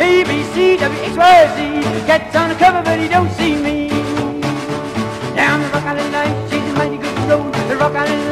A, 0.00 0.24
B, 0.24 0.30
C, 0.52 0.76
W, 0.78 1.00
X, 1.04 1.16
Y, 1.16 1.36
Z. 1.54 2.06
Cat's 2.08 2.34
on 2.34 2.48
the 2.48 2.54
cover, 2.56 2.82
but 2.82 2.98
he 2.98 3.08
don't 3.08 3.30
see 3.32 3.56
me. 3.56 3.88
Down 5.36 5.60
the 5.60 5.68
Rock 5.68 5.84
Island 5.84 6.12
Line, 6.12 6.34
she's 6.48 6.64
a 6.64 6.72
mighty 6.80 6.96
good 6.96 7.18
road. 7.28 7.52
The 7.68 7.76
Rock 7.76 7.94
Island 7.94 8.29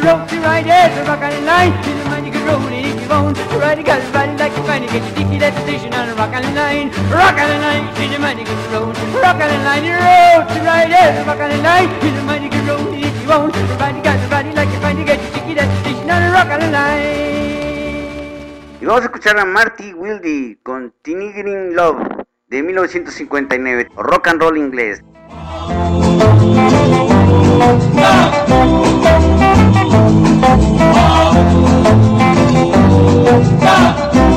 the 0.00 0.06
road, 0.06 0.28
the 0.28 0.40
right 0.40 0.66
edge, 0.66 0.96
the 0.96 1.04
rock 1.04 1.20
and 1.20 1.44
line. 1.44 1.72
Feel 1.84 1.96
the 1.98 2.04
man 2.10 2.24
you 2.24 2.32
can 2.32 2.44
roll 2.46 2.62
it 2.68 2.86
if 2.86 3.02
you 3.02 3.08
want. 3.08 3.36
The 3.36 3.58
right 3.58 3.76
you 3.76 3.84
got 3.84 4.00
ride 4.14 4.38
like 4.38 4.56
a 4.56 4.62
man 4.64 4.82
you 4.82 4.88
get 4.88 5.04
sticky 5.12 5.38
that 5.38 5.54
station 5.62 5.92
on 5.94 6.08
the 6.08 6.14
rock 6.14 6.32
and 6.32 6.54
line. 6.54 6.88
Rock 7.12 7.36
and 7.36 7.60
line, 7.60 7.94
feel 7.94 8.10
the 8.10 8.18
man 8.18 8.38
you 8.38 8.44
can 8.44 8.56
roll. 8.72 8.92
Rock 9.20 9.40
and 9.40 9.64
line, 9.64 9.84
the 9.84 9.92
road, 9.92 10.48
the 10.48 10.60
right 10.64 10.90
edge, 10.90 11.16
the 11.20 11.24
rock 11.28 11.40
and 11.40 11.62
line. 11.62 11.88
Feel 12.00 12.14
the 12.14 12.22
man 12.24 12.42
you 12.42 12.50
can 12.50 12.66
roll 12.66 12.88
it 12.88 13.04
if 13.04 13.22
you 13.22 13.28
want. 13.28 13.52
The 13.52 13.76
right 13.76 13.94
you 13.94 14.02
got 14.02 14.30
ride 14.30 14.54
like 14.54 14.72
a 14.72 14.80
man 14.80 14.96
you 14.98 15.04
get 15.04 15.20
sticky 15.30 15.54
that 15.54 15.68
station 15.80 16.10
on 16.10 16.20
the 16.24 16.30
rock 16.32 16.48
and 16.48 16.72
line. 16.72 17.60
Y 18.80 18.86
vamos 18.86 19.02
a 19.02 19.04
escuchar 19.04 19.38
a 19.38 19.44
Marty 19.44 19.92
Wilde 19.92 20.56
con 20.62 20.94
Green 21.04 21.76
Love 21.76 22.24
de 22.48 22.62
1959, 22.62 23.88
rock 23.96 24.26
and 24.28 24.40
roll 24.40 24.56
inglés. 24.56 25.02
No. 27.92 28.89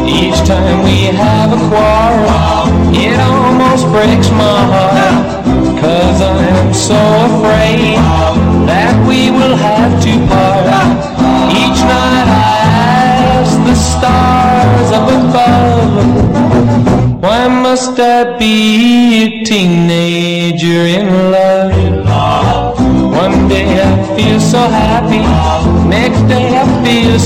Each 0.05 0.39
time 0.47 0.83
we 0.83 0.97
have 1.17 1.51
a 1.51 1.59
quarrel, 1.69 2.93
it 2.93 3.19
almost 3.19 3.87
breaks 3.87 4.29
my 4.31 4.59
heart. 4.73 5.43
Cause 5.81 6.21
I 6.21 6.43
am 6.59 6.73
so 6.73 6.95
afraid 7.29 7.97
that 8.67 8.93
we 9.07 9.31
will 9.31 9.55
have 9.55 10.01
to 10.03 10.27
part. 10.27 10.62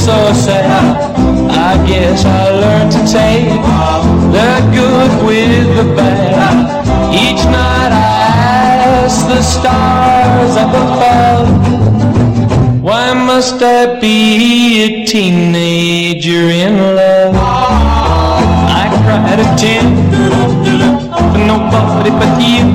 So 0.07 0.31
sad. 0.31 0.95
I 1.51 1.73
guess 1.85 2.23
I 2.23 2.43
learned 2.63 2.91
to 2.95 3.01
take 3.19 3.49
the 4.35 4.51
good 4.77 5.11
with 5.27 5.67
the 5.75 5.83
bad. 5.97 6.55
Each 7.13 7.43
night 7.43 7.91
I 7.91 8.15
ask 9.03 9.27
the 9.27 9.41
stars 9.41 10.53
up 10.63 10.73
above, 10.85 11.47
why 12.81 13.13
must 13.13 13.61
I 13.61 13.99
be 13.99 14.85
a 14.85 15.05
teenager 15.05 16.45
in 16.63 16.75
love? 16.95 17.35
I 18.81 18.85
cried 19.03 19.39
a 19.45 19.47
tear 19.59 19.83
for 21.31 21.41
nobody 21.51 22.11
but 22.19 22.33
you. 22.47 22.65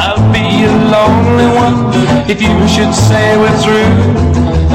I'll 0.00 0.20
be 0.36 0.44
a 0.68 0.72
lonely 0.92 1.48
one 1.64 1.76
if 2.28 2.42
you 2.42 2.54
should 2.68 2.92
say 2.92 3.38
we're 3.40 3.56
through. 3.64 4.31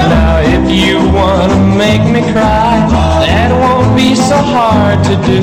Now 0.09 0.39
if 0.39 0.63
you 0.71 0.97
wanna 1.11 1.59
make 1.75 2.03
me 2.15 2.21
cry, 2.31 2.75
that 3.25 3.51
won't 3.51 3.95
be 3.95 4.15
so 4.15 4.37
hard 4.37 5.03
to 5.03 5.15
do. 5.29 5.39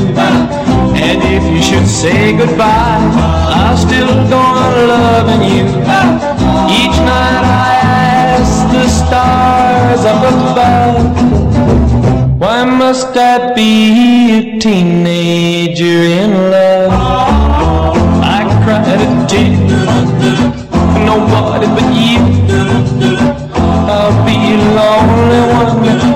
And 1.07 1.19
if 1.37 1.45
you 1.53 1.63
should 1.63 1.87
say 1.87 2.37
goodbye, 2.37 3.01
I'll 3.61 3.77
still 3.77 4.13
go 4.29 4.39
on 4.39 4.73
loving 4.89 5.43
you. 5.55 5.67
Each 6.81 6.97
night 7.11 7.45
I 7.45 7.73
ask 8.37 8.57
the 8.73 8.87
stars 8.89 10.03
up 10.13 10.23
above, 10.33 10.97
why 12.41 12.65
must 12.65 13.17
I 13.17 13.53
be 13.55 13.73
a 14.39 14.59
teenager 14.59 16.01
in 16.23 16.31
love? 16.51 16.93
I 18.37 18.41
cried 18.65 19.01
a 19.01 19.27
tear 19.29 19.75
nobody 21.05 21.67
but 21.67 21.89
you. 21.95 22.34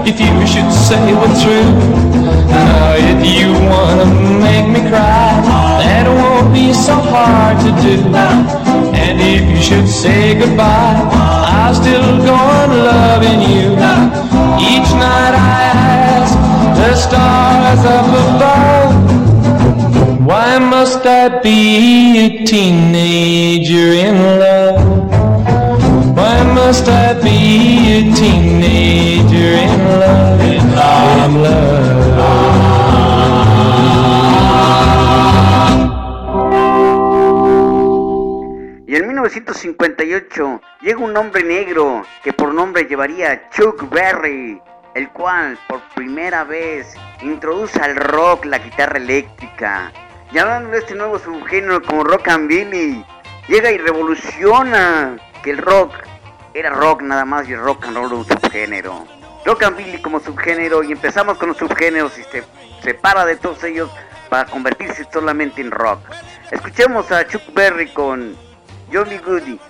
If 0.07 0.19
you 0.21 0.47
should 0.47 0.71
say 0.73 1.13
we're 1.13 1.35
through. 1.41 1.71
Now 2.49 2.95
if 2.97 3.21
you 3.25 3.53
wanna 3.73 4.07
make 4.47 4.67
me 4.75 4.81
cry, 4.89 5.31
that 5.83 6.07
won't 6.07 6.53
be 6.53 6.73
so 6.73 6.95
hard 6.95 7.57
to 7.65 7.71
do. 7.83 7.97
And 8.95 9.21
if 9.21 9.43
you 9.51 9.61
should 9.63 9.89
say 9.89 10.35
goodbye, 10.39 10.99
I'll 11.57 11.75
still 11.75 12.19
go 12.25 12.35
on 12.35 12.71
loving 12.91 13.41
you. 13.53 13.69
Each 14.73 14.91
night 15.05 15.35
I 15.35 15.61
ask 16.17 16.35
the 16.79 16.95
stars 16.97 17.83
up 17.97 18.09
above, 18.25 18.91
why 20.27 20.59
must 20.59 21.07
I 21.07 21.41
be 21.41 22.19
a 22.27 22.45
teenager 22.45 23.93
in 24.07 24.17
love? 24.41 24.78
Why 26.59 26.67
must 26.67 26.89
I 26.89 27.15
be 27.15 27.99
a 27.99 28.15
teenager 28.15 29.53
in 29.65 29.73
love? 30.01 30.41
In 30.43 30.75
love. 31.43 31.79
Y 38.87 38.97
en 38.97 39.07
1958 39.07 40.61
llega 40.83 40.99
un 40.99 41.17
hombre 41.17 41.45
negro 41.45 42.03
que 42.25 42.33
por 42.33 42.53
nombre 42.53 42.85
llevaría 42.85 43.49
Chuck 43.51 43.89
Berry, 43.91 44.61
el 44.95 45.09
cual 45.11 45.57
por 45.69 45.81
primera 45.95 46.43
vez 46.43 46.93
introduce 47.23 47.81
al 47.81 47.95
rock 47.95 48.45
la 48.47 48.59
guitarra 48.59 48.99
eléctrica, 48.99 49.93
llamándole 50.33 50.79
este 50.79 50.97
nuevo 50.97 51.21
subgénero 51.21 51.83
como 51.83 52.03
rockabilly. 52.03 53.05
Llega 53.47 53.71
y 53.71 53.79
revoluciona 53.79 55.17
que 55.43 55.53
el 55.53 55.59
rock 55.59 55.95
era 56.59 56.71
rock 56.71 57.03
nada 57.03 57.25
más 57.25 57.49
y 57.49 57.55
rock 57.55 57.85
and 57.87 57.97
roll 57.97 58.13
un 58.13 58.25
subgénero. 58.25 59.07
Rockabilly 59.45 60.03
como 60.03 60.19
subgénero 60.19 60.83
y 60.83 60.91
empezamos 60.91 61.39
con 61.39 61.51
los 61.51 61.57
subgéneros 61.57 62.19
y 62.19 62.25
se 62.25 62.43
separa 62.83 63.25
de 63.25 63.37
todos 63.37 63.63
ellos 63.63 63.91
para 64.29 64.45
convertirse 64.47 65.07
solamente 65.13 65.61
en 65.61 65.71
rock. 65.71 66.01
Escuchemos 66.51 67.13
a 67.13 67.27
Chuck 67.27 67.43
Berry 67.55 67.89
con 67.93 68.37
Johnny 68.93 69.19
Goody. 69.19 69.61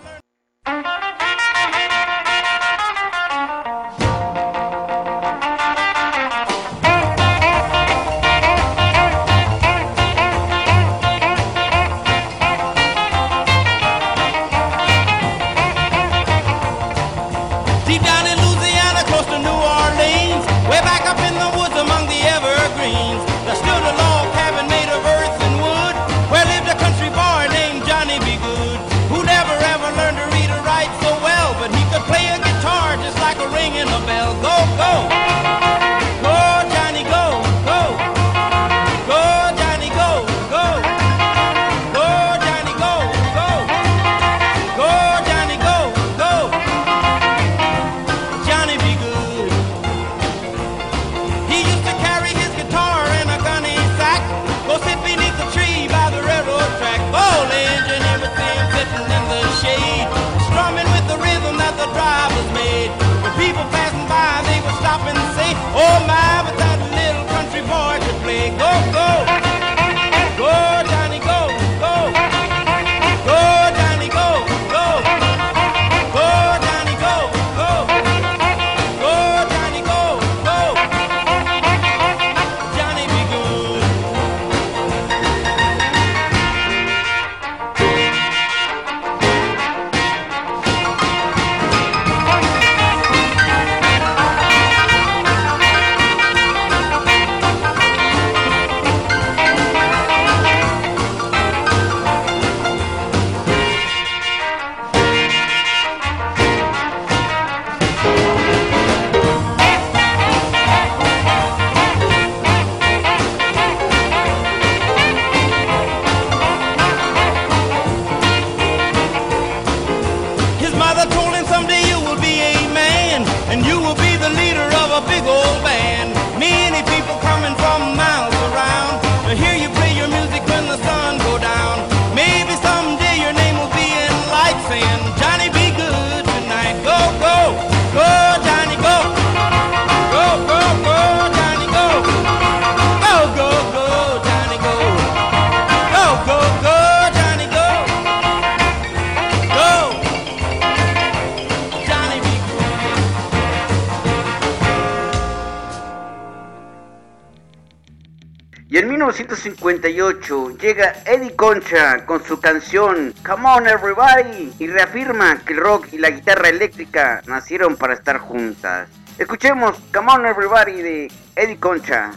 Llega 160.58 160.94
Eddie 161.04 161.36
Concha 161.36 162.04
con 162.04 162.22
su 162.24 162.40
canción 162.40 163.14
Come 163.24 163.48
On 163.48 163.66
Everybody 163.66 164.52
y 164.58 164.66
reafirma 164.66 165.38
que 165.44 165.52
el 165.52 165.60
rock 165.60 165.88
y 165.92 165.98
la 165.98 166.10
guitarra 166.10 166.48
eléctrica 166.48 167.22
nacieron 167.26 167.76
para 167.76 167.94
estar 167.94 168.18
juntas. 168.18 168.88
Escuchemos 169.18 169.76
Come 169.92 170.12
On 170.12 170.26
Everybody 170.26 170.82
de 170.82 171.12
Eddie 171.36 171.58
Concha. 171.58 172.12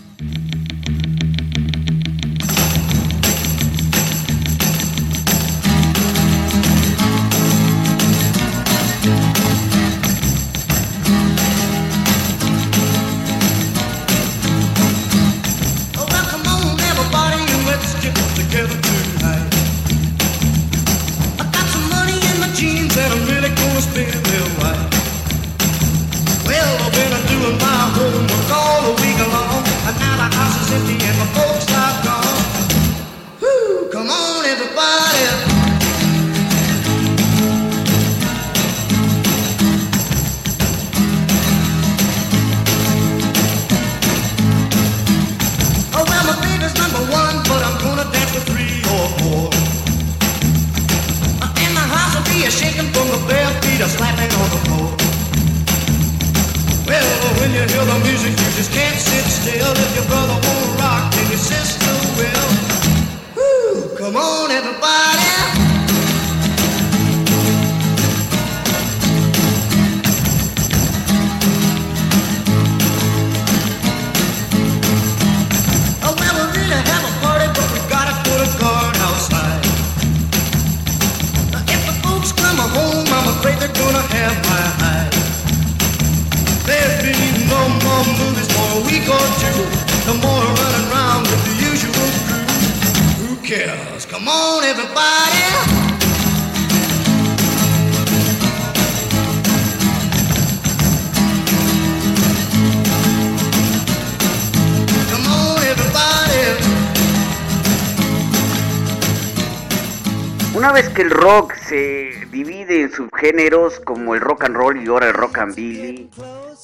Subgéneros 113.22 113.80
como 113.82 114.16
el 114.16 114.22
rock 114.22 114.46
and 114.46 114.56
roll 114.56 114.82
y 114.82 114.88
ahora 114.88 115.10
el 115.10 115.14
rock 115.14 115.38
and 115.38 115.56
billy, 115.56 116.10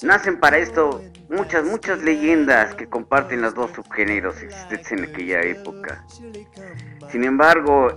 nacen 0.01 0.39
para 0.39 0.57
esto 0.57 1.03
muchas, 1.29 1.63
muchas 1.63 2.01
leyendas 2.01 2.73
que 2.73 2.87
comparten 2.87 3.41
los 3.41 3.53
dos 3.53 3.71
subgéneros 3.75 4.41
existentes 4.41 4.91
en 4.91 5.03
aquella 5.03 5.41
época. 5.41 6.03
Sin 7.11 7.23
embargo, 7.25 7.91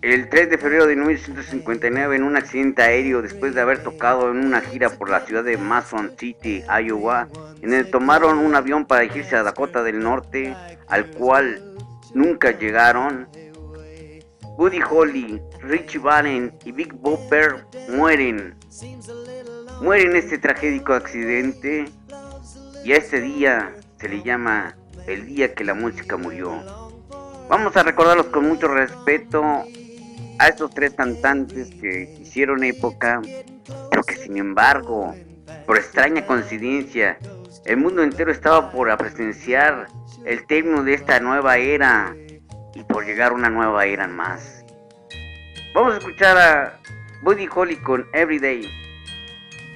el 0.00 0.30
3 0.30 0.48
de 0.48 0.56
febrero 0.56 0.86
de 0.86 0.96
1959, 0.96 2.16
en 2.16 2.22
un 2.22 2.36
accidente 2.36 2.82
aéreo, 2.82 3.20
después 3.20 3.54
de 3.54 3.60
haber 3.60 3.82
tocado 3.82 4.30
en 4.30 4.38
una 4.38 4.62
gira 4.62 4.88
por 4.88 5.10
la 5.10 5.20
ciudad 5.20 5.44
de 5.44 5.58
Mason 5.58 6.12
City, 6.18 6.64
Iowa, 6.84 7.28
en 7.60 7.74
el 7.74 7.90
tomaron 7.90 8.38
un 8.38 8.54
avión 8.54 8.86
para 8.86 9.02
dirigirse 9.02 9.36
a 9.36 9.42
Dakota 9.42 9.82
del 9.82 10.00
Norte, 10.00 10.56
al 10.88 11.10
cual 11.10 11.62
nunca 12.14 12.52
llegaron, 12.52 13.28
Buddy 14.56 14.80
Holly, 14.90 15.42
Richie 15.60 15.98
Valens 15.98 16.54
y 16.64 16.72
Big 16.72 16.92
Bopper 16.94 17.66
mueren. 17.90 18.56
Mueren 19.82 20.12
en 20.12 20.16
este 20.16 20.38
tragédico 20.38 20.94
accidente 20.94 21.84
y 22.82 22.92
a 22.92 22.96
este 22.96 23.20
día 23.20 23.74
se 24.00 24.08
le 24.08 24.22
llama 24.22 24.74
el 25.06 25.26
día 25.26 25.54
que 25.54 25.62
la 25.62 25.74
música 25.74 26.16
murió. 26.16 26.54
Vamos 27.50 27.76
a 27.76 27.82
recordarlos 27.82 28.26
con 28.26 28.48
mucho 28.48 28.68
respeto 28.68 29.42
a 30.38 30.48
estos 30.48 30.70
tres 30.70 30.94
cantantes 30.94 31.70
que 31.74 32.16
hicieron 32.20 32.64
época, 32.64 33.20
pero 33.90 34.02
que 34.02 34.16
sin 34.16 34.38
embargo, 34.38 35.14
por 35.66 35.76
extraña 35.76 36.26
coincidencia, 36.26 37.18
el 37.66 37.76
mundo 37.76 38.02
entero 38.02 38.32
estaba 38.32 38.70
por 38.70 38.94
presenciar 38.96 39.88
el 40.24 40.46
término 40.46 40.82
de 40.82 40.94
esta 40.94 41.20
nueva 41.20 41.58
era 41.58 42.16
y 42.76 42.84
por 42.84 43.06
llegar 43.06 43.32
una 43.32 43.48
nueva 43.48 43.86
era 43.86 44.06
más. 44.06 44.64
Vamos 45.74 45.94
a 45.94 45.98
escuchar 45.98 46.36
a 46.36 46.78
Buddy 47.22 47.48
Holly 47.54 47.76
con 47.76 48.06
Everyday. 48.12 48.70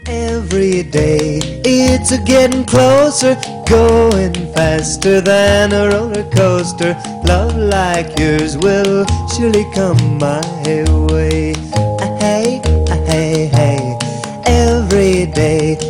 Every 0.07 0.83
day 0.83 1.41
it's 1.65 2.13
a 2.13 2.19
getting 2.25 2.65
closer, 2.65 3.37
going 3.69 4.35
faster 4.55 5.21
than 5.21 5.73
a 5.73 5.89
roller 5.91 6.25
coaster. 6.31 6.97
Love 7.25 7.57
like 7.57 8.19
yours 8.19 8.57
will 8.59 9.07
surely 9.35 9.65
come 9.75 10.19
my 10.19 10.41
way. 11.13 11.55
Ah, 12.01 12.17
Hey, 12.21 12.61
ah, 12.91 12.99
hey, 13.07 13.47
hey. 13.53 13.97
Every 14.47 15.27
day 15.27 15.90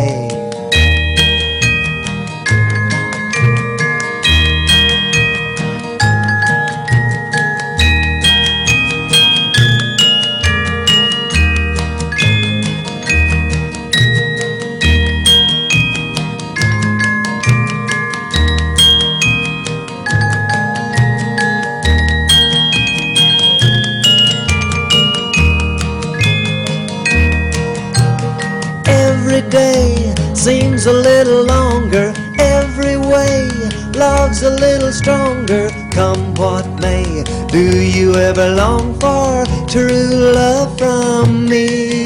Ever 38.15 38.49
long 38.55 38.99
for 38.99 39.45
true 39.67 40.31
love 40.33 40.77
from 40.77 41.47
me? 41.49 42.05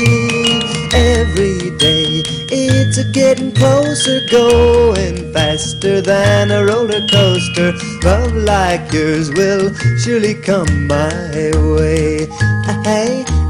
Every 0.93 1.71
day 1.77 2.23
it's 2.51 2.97
a 2.97 3.03
getting 3.11 3.53
closer, 3.53 4.25
going 4.31 5.33
faster 5.33 6.01
than 6.01 6.51
a 6.51 6.65
roller 6.65 7.05
coaster. 7.07 7.73
Love 8.03 8.33
like 8.33 8.91
yours 8.93 9.31
will 9.31 9.73
surely 9.97 10.35
come 10.35 10.87
my 10.87 11.51
way. 11.75 12.27
Ah, 12.67 12.81
Hey, 12.85 13.25
ah, 13.27 13.45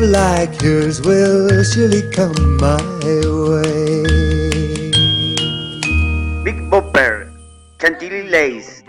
like 0.00 0.60
yours 0.62 1.00
will 1.00 1.64
surely 1.64 2.02
come 2.10 2.56
my 2.58 2.76
way. 2.76 2.93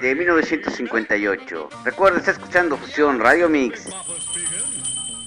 De 0.06 0.14
1958. 0.14 1.70
Recuerda, 1.84 2.20
está 2.20 2.30
escuchando 2.32 2.78
Fusión 2.78 3.20
Radio 3.20 3.50
Mix. 3.50 3.88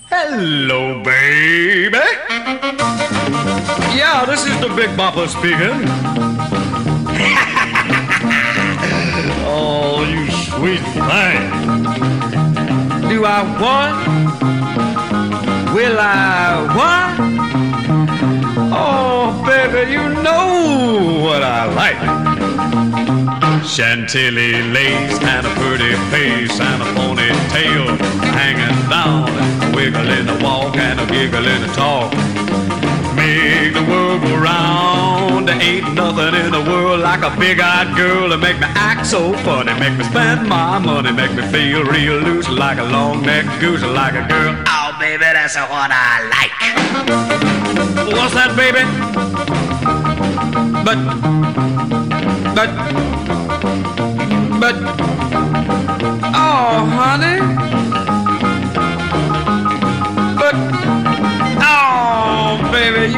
Hello, 0.09 1.03
baby. 1.03 1.99
Yeah, 3.93 4.25
this 4.25 4.47
is 4.47 4.57
the 4.61 4.69
Big 4.77 4.97
Bopper 4.97 5.27
speaking. 5.27 5.59
oh, 9.45 10.05
you 10.09 10.31
sweet 10.31 10.79
thing. 10.95 11.51
Do 13.09 13.25
I 13.25 13.43
want? 13.61 14.07
Will 15.75 15.99
I 15.99 16.63
want? 16.77 17.19
Oh, 18.73 19.43
baby, 19.45 19.91
you 19.91 20.09
know 20.23 21.19
what 21.25 21.43
I 21.43 21.67
like. 21.75 22.28
Chantilly 23.69 24.63
lace 24.73 25.19
and 25.21 25.47
a 25.47 25.51
pretty 25.61 25.95
face 26.11 26.59
and 26.59 26.83
a 26.83 26.87
ponytail 26.97 27.99
hanging 28.33 28.89
down, 28.89 29.27
wiggle 29.75 30.01
wiggling 30.03 30.27
the 30.27 30.43
walk 30.43 30.75
and 30.77 30.99
a 30.99 31.07
giggling 31.07 31.61
the 31.61 31.69
talk. 31.75 32.11
Make 33.15 33.75
the 33.75 33.85
world 33.85 34.23
go 34.23 34.37
round. 34.37 35.47
There 35.47 35.61
ain't 35.61 35.95
nothing 35.95 36.35
in 36.35 36.51
the 36.51 36.63
world 36.63 37.01
like 37.01 37.23
a 37.23 37.31
big-eyed 37.39 37.95
girl 37.95 38.31
to 38.31 38.39
make 38.39 38.59
me 38.59 38.67
act 38.69 39.07
so 39.07 39.35
funny, 39.45 39.73
make 39.79 39.97
me 39.99 40.05
spend 40.05 40.49
my 40.49 40.79
money, 40.79 41.13
make 41.13 41.35
me 41.35 41.43
feel 41.53 41.85
real 41.85 42.15
loose 42.15 42.49
like 42.49 42.79
a 42.79 42.85
long-necked 42.85 43.61
goose, 43.61 43.83
like 43.83 44.15
a 44.15 44.27
girl. 44.27 44.57
Oh, 44.67 44.97
baby, 44.99 45.21
that's 45.21 45.57
what 45.57 45.91
I 45.93 46.25
like. 46.35 46.53
What's 48.17 48.35
that, 48.35 48.57
baby? 48.57 48.83
But, 50.85 50.99
but, 52.55 53.08
but, 54.61 54.75
oh, 56.35 56.85
honey. 56.99 57.39
But, 60.37 60.55
oh, 61.63 62.69
baby, 62.73 63.18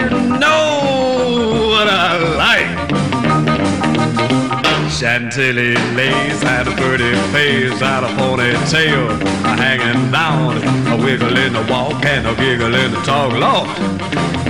Chantilly 5.00 5.72
lace 5.96 6.42
had 6.42 6.68
a 6.68 6.72
pretty 6.72 7.14
face, 7.32 7.80
had 7.80 8.04
a 8.04 8.08
ponytail 8.20 9.08
hanging 9.56 10.12
down, 10.12 10.58
a 10.92 10.96
wiggle 11.02 11.38
in 11.38 11.54
the 11.54 11.66
walk 11.72 12.04
and 12.04 12.26
a 12.26 12.34
giggle 12.34 12.74
in 12.74 12.90
the 12.90 13.00
talk. 13.00 13.32
Lord, 13.32 13.66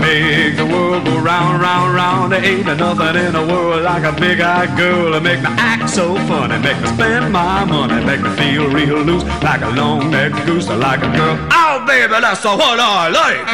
make 0.00 0.56
the 0.56 0.66
world 0.66 1.04
go 1.04 1.20
round, 1.20 1.62
round, 1.62 1.94
round. 1.94 2.32
There 2.32 2.44
ain't 2.44 2.66
nothing 2.66 3.14
in 3.24 3.32
the 3.32 3.46
world 3.46 3.84
like 3.84 4.02
a 4.02 4.10
big-eyed 4.18 4.76
girl 4.76 5.12
to 5.12 5.20
make 5.20 5.40
me 5.40 5.50
act 5.50 5.88
so 5.88 6.16
funny, 6.26 6.58
make 6.58 6.80
me 6.80 6.88
spend 6.88 7.32
my 7.32 7.64
money, 7.64 8.04
make 8.04 8.20
me 8.20 8.30
feel 8.30 8.68
real 8.70 8.98
loose 9.04 9.22
like 9.44 9.62
a 9.62 9.70
long-necked 9.70 10.46
goose, 10.46 10.66
like 10.66 10.98
a 10.98 11.12
girl. 11.16 11.38
Oh, 11.52 11.84
baby, 11.86 12.10
that's 12.10 12.42
the 12.42 12.48
what 12.48 12.80
I 12.80 13.08
like. 13.08 13.46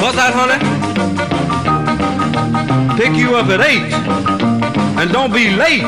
What's 0.00 0.14
that, 0.14 0.34
honey? 0.38 0.60
Pick 2.96 3.16
you 3.16 3.34
up 3.34 3.48
at 3.48 3.60
eight 3.60 4.61
and 4.98 5.10
don't 5.12 5.32
be 5.32 5.50
late. 5.56 5.82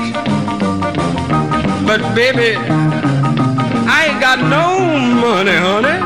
But 1.86 2.00
baby, 2.14 2.56
I 2.56 4.06
ain't 4.08 4.20
got 4.20 4.38
no 4.40 4.78
money, 5.24 5.56
honey. 5.66 5.98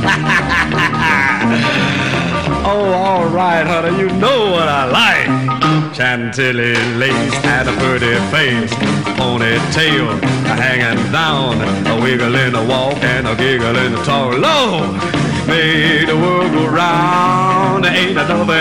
oh, 2.64 2.92
all 2.94 3.26
right, 3.28 3.66
honey, 3.66 3.98
you 4.00 4.08
know 4.18 4.50
what 4.50 4.68
I 4.68 4.84
like. 4.86 5.28
Chantilly 5.94 6.74
lace 6.96 7.34
and 7.44 7.68
a 7.68 7.72
pretty 7.72 8.14
face, 8.30 8.72
ponytail 9.18 10.18
hanging 10.56 11.12
down, 11.12 11.60
a 11.86 12.00
wiggle 12.02 12.34
in 12.34 12.52
the 12.52 12.64
walk 12.64 12.96
and 13.02 13.28
a 13.28 13.34
giggle 13.36 13.76
in 13.76 13.92
the 13.92 14.02
talk. 14.04 14.38
Lord, 14.38 14.98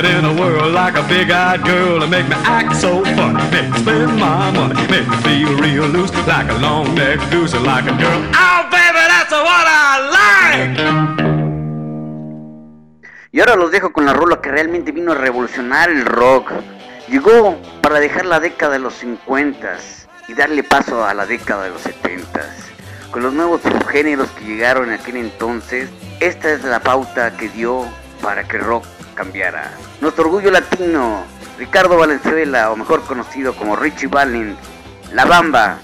in 0.06 0.24
the 0.24 0.34
world 0.42 0.74
like 0.74 0.96
a 0.96 1.04
big-eyed 1.08 1.64
girl 1.64 2.06
make 2.08 2.28
me 2.28 2.36
act 2.44 2.76
so 2.76 3.04
funny, 3.16 3.42
make 3.52 3.70
me 3.70 3.78
spend 3.80 4.20
my 4.20 4.52
money, 4.52 4.76
make 4.88 5.08
me 5.08 5.18
feel 5.18 5.58
real 5.58 5.88
loose 5.88 6.12
like 6.28 6.50
a 6.50 6.58
like 7.60 7.86
a 7.86 7.96
girl. 7.98 8.22
Oh, 8.34 8.62
baby, 8.72 9.04
that's 9.08 9.34
I 9.34 10.00
like. 10.18 11.30
Y 13.32 13.40
ahora 13.40 13.56
los 13.56 13.72
dejo 13.72 13.94
con 13.94 14.06
la 14.06 14.14
rola 14.14 14.42
que 14.42 14.50
realmente 14.50 14.92
vino 14.92 15.12
a 15.12 15.16
revolucionar 15.16 15.90
el 15.90 16.04
rock. 16.06 16.52
Llegó 17.08 17.58
para 17.82 18.00
dejar 18.00 18.26
la 18.26 18.40
década 18.40 18.74
de 18.74 18.80
los 18.80 18.96
50 18.96 19.78
y 20.28 20.34
darle 20.34 20.64
paso 20.64 21.06
a 21.06 21.14
la 21.14 21.26
década 21.26 21.64
de 21.64 21.70
los 21.70 21.82
70 21.82 22.42
Con 23.12 23.24
los 23.24 23.34
nuevos 23.34 23.62
subgéneros 23.62 24.30
que 24.32 24.46
llegaron 24.46 24.90
en 24.90 25.00
aquel 25.00 25.18
entonces, 25.18 25.90
esta 26.20 26.52
es 26.52 26.64
la 26.64 26.80
pauta 26.80 27.36
que 27.36 27.50
dio 27.50 27.86
para 28.22 28.48
que 28.48 28.60
rock 28.60 28.86
cambiara. 29.16 29.72
Nuestro 30.00 30.26
orgullo 30.26 30.52
latino, 30.52 31.24
Ricardo 31.58 31.98
Valenzuela, 31.98 32.72
o 32.72 32.76
mejor 32.76 33.04
conocido 33.06 33.56
como 33.56 33.76
Richie 33.76 34.08
Valens, 34.08 34.58
La 35.12 35.26
Bamba. 35.26 35.80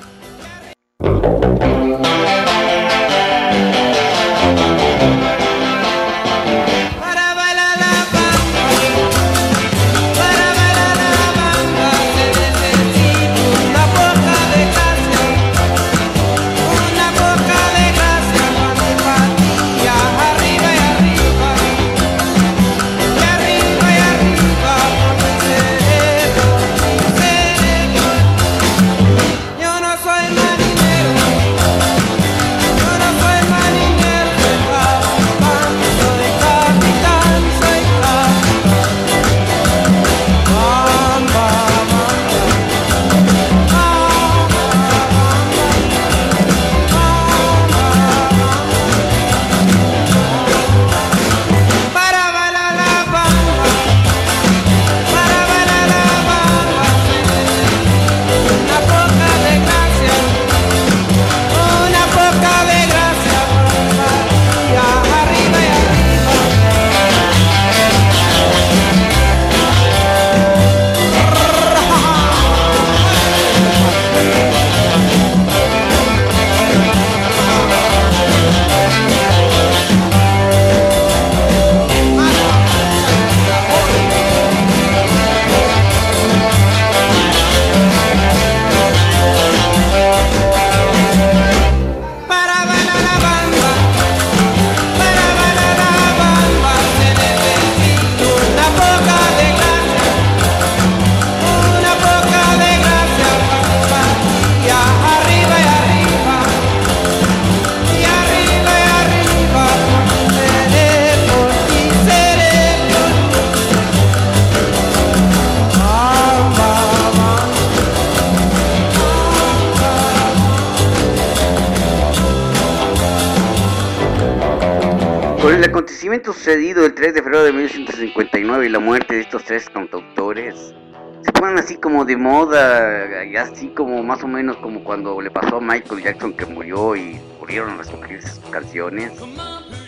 Sucedido 126.56 126.86
el 126.86 126.96
3 126.96 127.14
de 127.16 127.22
febrero 127.22 127.44
de 127.44 127.52
1959 127.52 128.66
y 128.66 128.70
la 128.70 128.80
muerte 128.80 129.16
de 129.16 129.22
estos 129.22 129.44
tres 129.44 129.70
cantautores 129.70 130.74
se 131.22 131.32
ponen 131.34 131.58
así 131.58 131.76
como 131.76 132.06
de 132.06 132.16
moda, 132.16 133.26
y 133.26 133.36
así 133.36 133.68
como 133.76 134.02
más 134.04 134.24
o 134.24 134.28
menos 134.28 134.56
como 134.58 134.82
cuando 134.82 135.20
le 135.20 135.30
pasó 135.30 135.58
a 135.58 135.60
Michael 135.60 136.02
Jackson 136.02 136.32
que 136.32 136.46
murió 136.46 136.96
y 136.96 137.20
murieron 137.42 137.78
las 137.78 137.88
sus 137.88 138.50
canciones. 138.52 139.12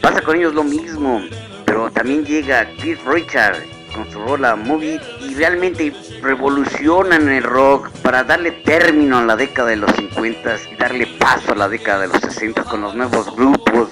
Pasa 0.02 0.22
con 0.22 0.36
ellos 0.36 0.54
lo 0.54 0.66
mismo, 0.66 1.22
pero 1.66 1.90
también 1.90 2.26
llega 2.26 2.68
Keith 2.82 3.00
Richard 3.08 3.64
con 3.96 4.12
su 4.12 4.20
rola 4.20 4.58
Movie 4.58 5.00
y 5.22 5.36
realmente 5.36 5.94
revolucionan 6.22 7.30
el 7.30 7.44
rock 7.44 7.92
para 8.02 8.26
darle 8.26 8.52
término 8.52 9.20
a 9.20 9.26
la 9.26 9.38
década 9.38 9.70
de 9.70 9.78
los 9.78 9.92
50 9.92 10.56
y 10.74 10.76
darle 10.76 11.08
paso 11.18 11.54
a 11.54 11.56
la 11.56 11.70
década 11.70 12.02
de 12.02 12.08
los 12.10 12.20
60 12.20 12.66
con 12.66 12.82
los 12.82 12.94
nuevos 12.94 13.34
grupos. 13.38 13.92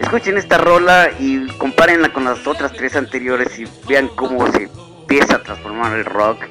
Escuchen 0.00 0.38
esta 0.38 0.56
rola 0.56 1.10
y 1.18 1.46
compárenla 1.58 2.12
con 2.12 2.24
las 2.24 2.46
otras 2.46 2.72
tres 2.72 2.96
anteriores 2.96 3.58
y 3.58 3.66
vean 3.86 4.08
cómo 4.08 4.50
se 4.50 4.64
empieza 4.64 5.36
a 5.36 5.42
transformar 5.42 5.96
el 5.96 6.06
rock 6.06 6.42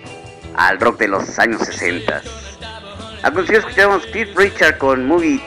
al 0.56 0.80
rock 0.80 1.00
de 1.00 1.08
los 1.08 1.40
años 1.40 1.62
60. 1.64 2.22
A 3.24 3.32
continuación 3.32 3.58
escuchamos 3.58 4.06
Keith 4.06 4.38
Richard 4.38 4.78
con 4.78 5.06
Movie 5.06 5.42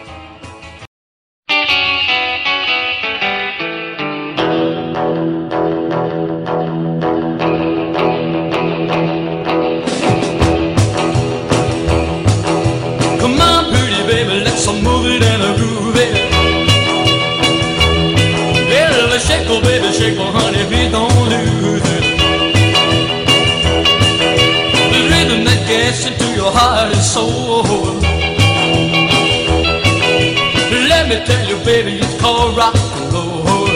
baby, 31.64 31.98
it's 31.98 32.20
called 32.20 32.56
rock 32.56 32.74
and 32.74 33.12
roll. 33.12 33.66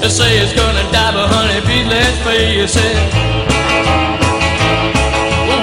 They 0.00 0.08
say 0.08 0.38
it's 0.38 0.52
gonna 0.54 0.82
die, 0.90 1.12
but 1.12 1.28
honey, 1.30 1.60
please 1.62 1.86
let's 1.86 2.18
face 2.26 2.76
it. 2.76 2.96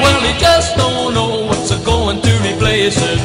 Well, 0.02 0.22
he 0.22 0.34
just 0.40 0.76
don't 0.78 1.14
know 1.14 1.48
what's 1.48 1.76
going 1.84 2.22
to 2.22 2.32
replace 2.48 2.98
it. 2.98 3.20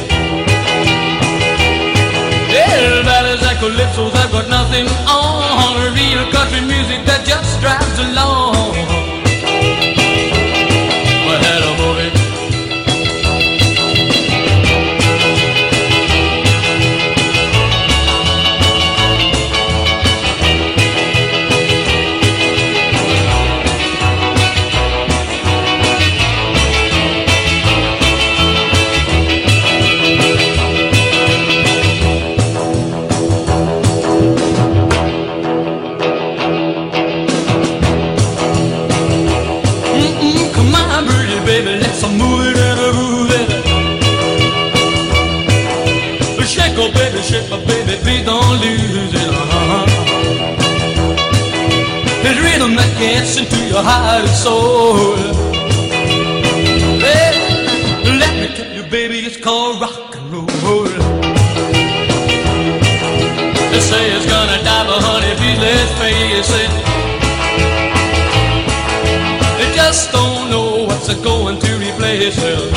Ballads 3.05 3.41
and 3.41 3.57
calypsos 3.59 4.11
have 4.11 4.31
got 4.31 4.49
nothing 4.49 4.87
on. 5.07 5.93
Real 5.95 6.31
country 6.31 6.61
music 6.61 7.05
that 7.05 7.25
just 7.25 7.59
drives 7.61 7.99
along. 7.99 8.98
Gets 52.99 53.37
into 53.37 53.55
your 53.71 53.81
heart 53.81 54.27
and 54.27 54.35
soul. 54.35 55.15
Hey, 56.99 57.31
let 58.19 58.33
me 58.35 58.47
tell 58.53 58.71
you, 58.75 58.83
baby, 58.91 59.19
it's 59.19 59.37
called 59.37 59.79
rock 59.79 60.15
and 60.17 60.33
roll. 60.33 60.83
They 63.71 63.79
say 63.79 64.03
it's 64.15 64.25
gonna 64.27 64.59
die, 64.67 64.85
but 64.89 64.99
honey, 64.99 65.33
please 65.39 65.59
let's 65.63 65.91
face 66.01 66.51
it. 66.63 66.71
They 69.57 69.69
just 69.75 70.11
don't 70.11 70.49
know 70.51 70.83
what's 70.87 71.07
going 71.23 71.57
to 71.59 71.71
replace 71.79 72.37
it. 72.37 72.73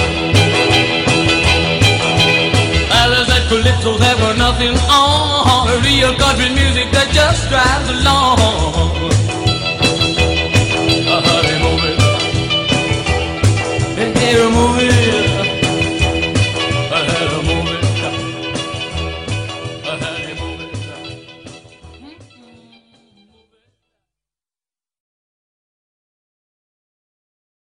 Ballads 2.90 3.30
and 3.36 3.44
calypsos 3.50 3.98
have 4.06 4.18
got 4.18 4.38
nothing 4.38 4.76
on. 4.86 5.82
Real 5.82 6.14
country 6.14 6.50
music 6.54 6.92
that 6.94 7.10
just 7.10 7.48
drives 7.50 7.88
along. 7.90 8.81